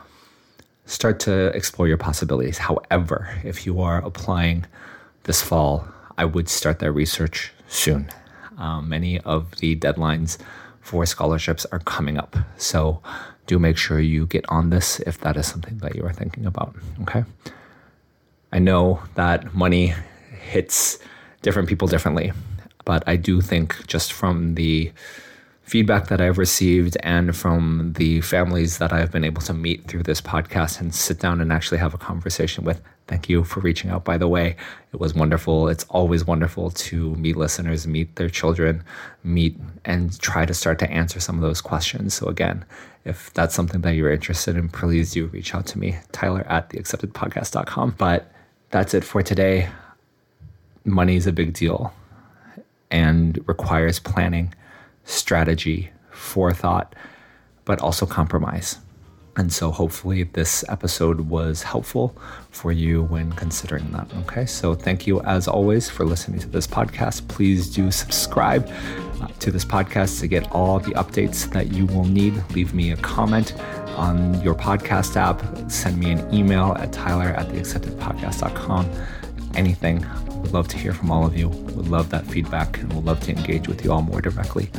start 0.85 1.19
to 1.21 1.47
explore 1.55 1.87
your 1.87 1.97
possibilities. 1.97 2.57
However, 2.57 3.29
if 3.43 3.67
you 3.67 3.79
are 3.79 4.03
applying 4.03 4.65
this 5.23 5.41
fall, 5.43 5.87
I 6.17 6.25
would 6.25 6.49
start 6.49 6.79
that 6.79 6.91
research 6.91 7.51
soon. 7.67 8.09
Um, 8.57 8.89
many 8.89 9.19
of 9.21 9.55
the 9.57 9.75
deadlines 9.75 10.39
for 10.81 11.05
scholarships 11.05 11.65
are 11.71 11.79
coming 11.79 12.17
up. 12.17 12.35
So 12.57 13.01
do 13.49 13.57
make 13.57 13.77
sure 13.77 13.99
you 13.99 14.27
get 14.27 14.45
on 14.47 14.69
this 14.69 14.99
if 15.01 15.19
that 15.21 15.35
is 15.35 15.47
something 15.47 15.79
that 15.79 15.95
you 15.95 16.05
are 16.05 16.13
thinking 16.13 16.45
about. 16.45 16.75
Okay. 17.01 17.23
I 18.53 18.59
know 18.59 19.01
that 19.15 19.55
money 19.55 19.95
hits 20.39 20.99
different 21.41 21.67
people 21.67 21.87
differently, 21.87 22.31
but 22.85 23.03
I 23.07 23.15
do 23.15 23.41
think 23.41 23.87
just 23.87 24.13
from 24.13 24.53
the 24.53 24.91
feedback 25.63 26.09
that 26.09 26.21
I've 26.21 26.37
received 26.37 26.95
and 27.01 27.35
from 27.35 27.93
the 27.93 28.21
families 28.21 28.77
that 28.77 28.93
I've 28.93 29.11
been 29.11 29.23
able 29.23 29.41
to 29.43 29.53
meet 29.53 29.85
through 29.87 30.03
this 30.03 30.21
podcast 30.21 30.79
and 30.79 30.93
sit 30.93 31.19
down 31.19 31.41
and 31.41 31.51
actually 31.51 31.79
have 31.79 31.95
a 31.95 31.97
conversation 31.97 32.63
with. 32.63 32.79
Thank 33.09 33.27
you 33.27 33.43
for 33.43 33.59
reaching 33.61 33.89
out, 33.89 34.05
by 34.05 34.19
the 34.19 34.27
way. 34.27 34.55
It 34.93 34.99
was 34.99 35.15
wonderful. 35.15 35.67
It's 35.67 35.83
always 35.85 36.27
wonderful 36.27 36.69
to 36.69 37.15
meet 37.15 37.35
listeners, 37.35 37.87
meet 37.87 38.17
their 38.17 38.29
children, 38.29 38.83
meet 39.23 39.57
and 39.83 40.17
try 40.19 40.45
to 40.45 40.53
start 40.53 40.77
to 40.77 40.91
answer 40.91 41.19
some 41.19 41.35
of 41.35 41.41
those 41.41 41.59
questions. 41.59 42.13
So, 42.13 42.27
again, 42.27 42.63
if 43.05 43.33
that's 43.33 43.55
something 43.55 43.81
that 43.81 43.95
you're 43.95 44.11
interested 44.11 44.55
in, 44.55 44.69
please 44.69 45.11
do 45.13 45.25
reach 45.25 45.55
out 45.55 45.65
to 45.67 45.79
me, 45.79 45.97
Tyler 46.11 46.45
at 46.47 46.69
theacceptedpodcast.com. 46.69 47.95
But 47.97 48.31
that's 48.69 48.93
it 48.93 49.03
for 49.03 49.23
today. 49.23 49.69
Money 50.85 51.15
is 51.15 51.25
a 51.25 51.33
big 51.33 51.53
deal 51.53 51.91
and 52.91 53.39
requires 53.47 53.97
planning 53.97 54.53
strategy, 55.05 55.89
forethought, 56.11 56.93
but 57.65 57.81
also 57.81 58.05
compromise. 58.05 58.77
And 59.39 59.53
so 59.53 59.71
hopefully 59.71 60.23
this 60.23 60.65
episode 60.67 61.21
was 61.21 61.63
helpful 61.63 62.13
for 62.51 62.73
you 62.73 63.03
when 63.03 63.31
considering 63.31 63.89
that. 63.93 64.13
Okay. 64.23 64.45
So 64.45 64.75
thank 64.75 65.07
you 65.07 65.21
as 65.21 65.47
always 65.47 65.89
for 65.89 66.03
listening 66.03 66.41
to 66.41 66.49
this 66.49 66.67
podcast. 66.67 67.25
Please 67.29 67.69
do 67.73 67.89
subscribe 67.89 68.69
uh, 69.21 69.27
to 69.39 69.49
this 69.49 69.63
podcast 69.63 70.19
to 70.19 70.27
get 70.27 70.51
all 70.51 70.79
the 70.79 70.91
updates 70.95 71.49
that 71.53 71.71
you 71.71 71.85
will 71.85 72.03
need. 72.03 72.33
Leave 72.53 72.73
me 72.73 72.91
a 72.91 72.97
comment 72.97 73.53
on 73.95 74.41
your 74.41 74.55
podcast 74.55 75.15
app. 75.15 75.41
Send 75.71 75.97
me 75.97 76.11
an 76.11 76.33
email 76.33 76.75
at 76.77 76.91
tyler 76.91 77.27
at 77.29 77.47
theacceptedpodcast.com. 77.47 78.89
Anything. 79.55 80.05
Would 80.41 80.51
love 80.51 80.67
to 80.67 80.77
hear 80.77 80.93
from 80.93 81.11
all 81.11 81.25
of 81.25 81.37
you. 81.37 81.47
Would 81.47 81.87
love 81.87 82.09
that 82.09 82.25
feedback 82.25 82.77
and 82.79 82.91
would 82.91 83.05
love 83.05 83.21
to 83.21 83.31
engage 83.31 83.69
with 83.69 83.85
you 83.85 83.93
all 83.93 84.01
more 84.01 84.19
directly. 84.19 84.69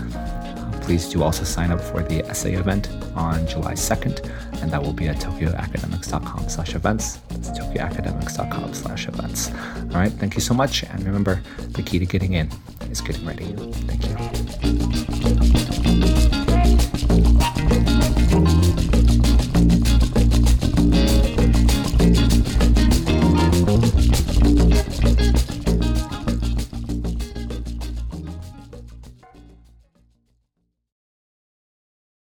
Please 0.91 1.09
do 1.09 1.23
also 1.23 1.45
sign 1.45 1.71
up 1.71 1.81
for 1.81 2.03
the 2.03 2.25
essay 2.25 2.55
event 2.55 2.89
on 3.15 3.47
July 3.47 3.75
2nd, 3.75 4.29
and 4.61 4.73
that 4.73 4.83
will 4.83 4.93
be 4.93 5.07
at 5.07 5.19
tokyoacademics.com 5.19 6.49
slash 6.49 6.75
events. 6.75 7.19
That's 7.29 7.51
tokyoacademics.com 7.51 8.75
slash 8.75 9.07
events. 9.07 9.53
All 9.53 10.01
right, 10.01 10.11
thank 10.11 10.35
you 10.35 10.41
so 10.41 10.53
much. 10.53 10.83
And 10.83 11.05
remember, 11.05 11.43
the 11.59 11.85
key 11.85 12.01
to 12.01 12.07
getting 12.07 12.33
in 12.33 12.51
is 12.91 13.01
getting 13.01 13.25
ready. 13.25 13.53
Thank 13.87 14.09
you. 14.09 14.40